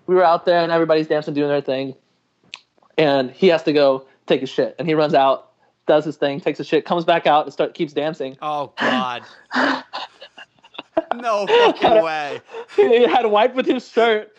[0.07, 1.95] we were out there and everybody's dancing, doing their thing.
[2.97, 4.75] And he has to go take a shit.
[4.77, 5.48] And he runs out,
[5.89, 8.37] does his thing, takes a shit, comes back out and start keeps dancing.
[8.41, 9.23] Oh God.
[11.15, 12.39] no fucking way.
[12.75, 14.31] he had wiped with his shirt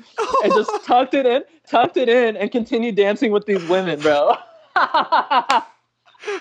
[0.44, 4.36] and just tucked it in, tucked it in, and continued dancing with these women, bro.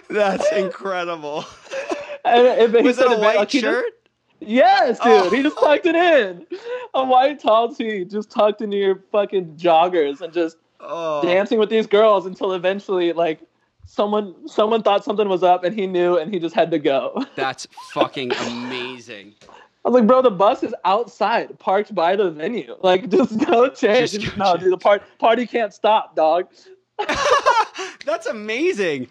[0.09, 1.45] That's incredible.
[2.25, 3.93] and, and Was it a white like, he just- shirt?
[4.41, 5.07] yes, dude.
[5.11, 5.29] Oh.
[5.29, 6.45] He just tucked it in.
[6.93, 11.21] A white tall tee just tucked into your fucking joggers and just Oh.
[11.21, 13.41] dancing with these girls until eventually like
[13.89, 17.25] someone someone thought something was up and he knew and he just had to go.
[17.35, 19.33] That's fucking amazing.
[19.83, 22.75] I was like, bro, the bus is outside, parked by the venue.
[22.81, 24.11] Like, just go change.
[24.11, 24.63] Just go no, change.
[24.63, 26.47] dude, the part, party can't stop, dog.
[28.05, 29.07] That's amazing.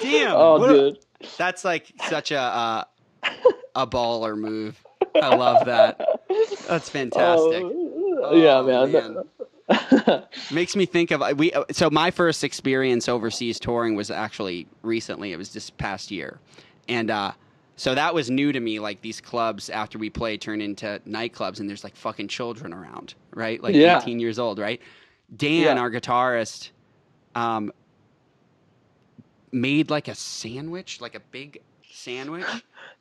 [0.00, 0.32] Damn.
[0.32, 0.98] Oh, what a- dude.
[1.36, 2.84] that's like such a uh,
[3.74, 4.82] a baller move.
[5.20, 6.00] I love that.
[6.68, 7.62] That's fantastic.
[7.64, 7.93] Oh,
[8.32, 9.24] yeah, Oh,
[10.06, 10.24] man.
[10.52, 11.52] Makes me think of uh, we.
[11.52, 15.32] uh, So my first experience overseas touring was actually recently.
[15.32, 16.38] It was this past year,
[16.88, 17.32] and uh,
[17.76, 18.78] so that was new to me.
[18.78, 23.14] Like these clubs after we play turn into nightclubs, and there's like fucking children around,
[23.34, 23.62] right?
[23.62, 23.98] Like Yeah.
[24.00, 24.80] 18 years old, right?
[25.34, 25.80] Dan, Yeah.
[25.80, 26.70] our guitarist,
[27.34, 27.72] um,
[29.52, 31.60] made like a sandwich, like a big
[31.90, 32.44] sandwich,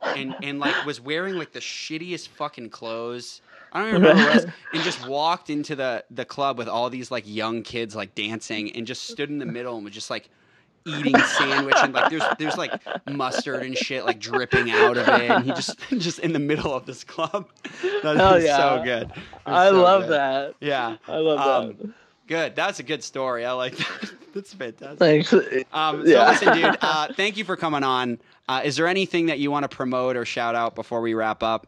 [0.02, 3.42] and and like was wearing like the shittiest fucking clothes.
[3.74, 6.68] I don't even remember what it was, and just walked into the the club with
[6.70, 9.94] all these like young kids like dancing, and just stood in the middle and was
[9.94, 10.30] just like
[10.86, 12.74] eating sandwich and like there's there's like
[13.10, 16.74] mustard and shit like dripping out of it, and he just just in the middle
[16.74, 17.48] of this club.
[18.04, 18.58] That Hell is yeah.
[18.58, 19.12] so good.
[19.46, 20.12] I so love good.
[20.12, 20.56] that.
[20.62, 21.90] Yeah, I love Um, that.
[22.28, 22.56] good.
[22.56, 23.46] That's a good story.
[23.46, 24.12] I like that.
[24.34, 25.00] That's fantastic.
[25.00, 25.32] Thanks.
[25.72, 26.28] Um, so Yeah.
[26.30, 26.78] listen, dude.
[26.82, 28.20] Uh, thank you for coming on.
[28.50, 31.44] Uh, is there anything that you want to promote or shout out before we wrap
[31.44, 31.68] up?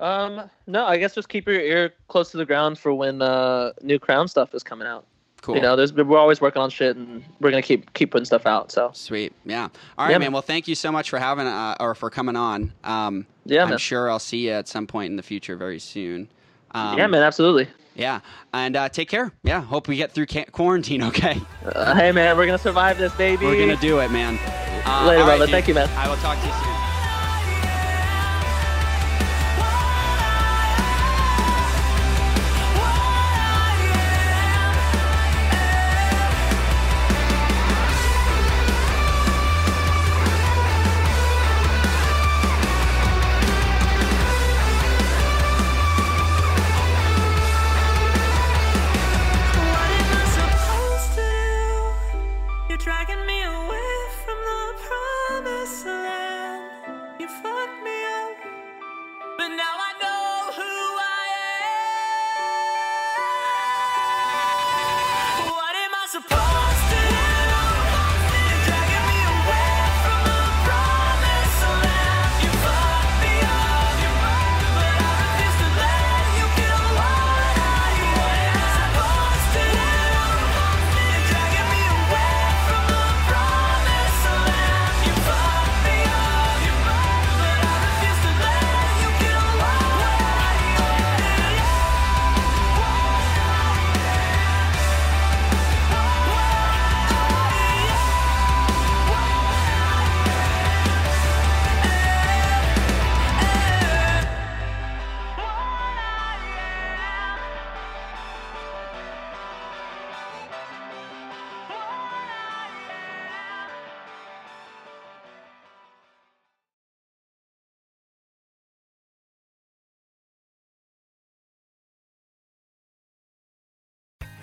[0.00, 3.72] Um, no, I guess just keep your ear close to the ground for when uh,
[3.82, 5.06] new Crown stuff is coming out.
[5.42, 5.56] Cool.
[5.56, 8.44] You know, there's we're always working on shit, and we're gonna keep keep putting stuff
[8.46, 8.70] out.
[8.70, 9.32] So Sweet.
[9.46, 9.62] Yeah.
[9.64, 10.20] All right, Yeah, man.
[10.26, 10.32] man.
[10.32, 12.72] Well, thank you so much for having uh, or for coming on.
[12.84, 13.78] Um, Yeah, I'm man.
[13.78, 16.28] sure I'll see you at some point in the future very soon.
[16.72, 17.68] Um, yeah, man, absolutely.
[17.94, 18.20] Yeah.
[18.52, 19.32] And uh, take care.
[19.42, 19.60] Yeah.
[19.62, 21.02] Hope we get through ca- quarantine.
[21.10, 21.40] Okay.
[21.64, 23.46] Uh, hey, man, we're gonna survive this, baby.
[23.46, 24.38] We're gonna do it, man.
[24.86, 25.46] Uh, Later, right, brother.
[25.46, 25.52] dude.
[25.52, 25.88] Thank you, man.
[25.96, 26.79] I will talk to you soon.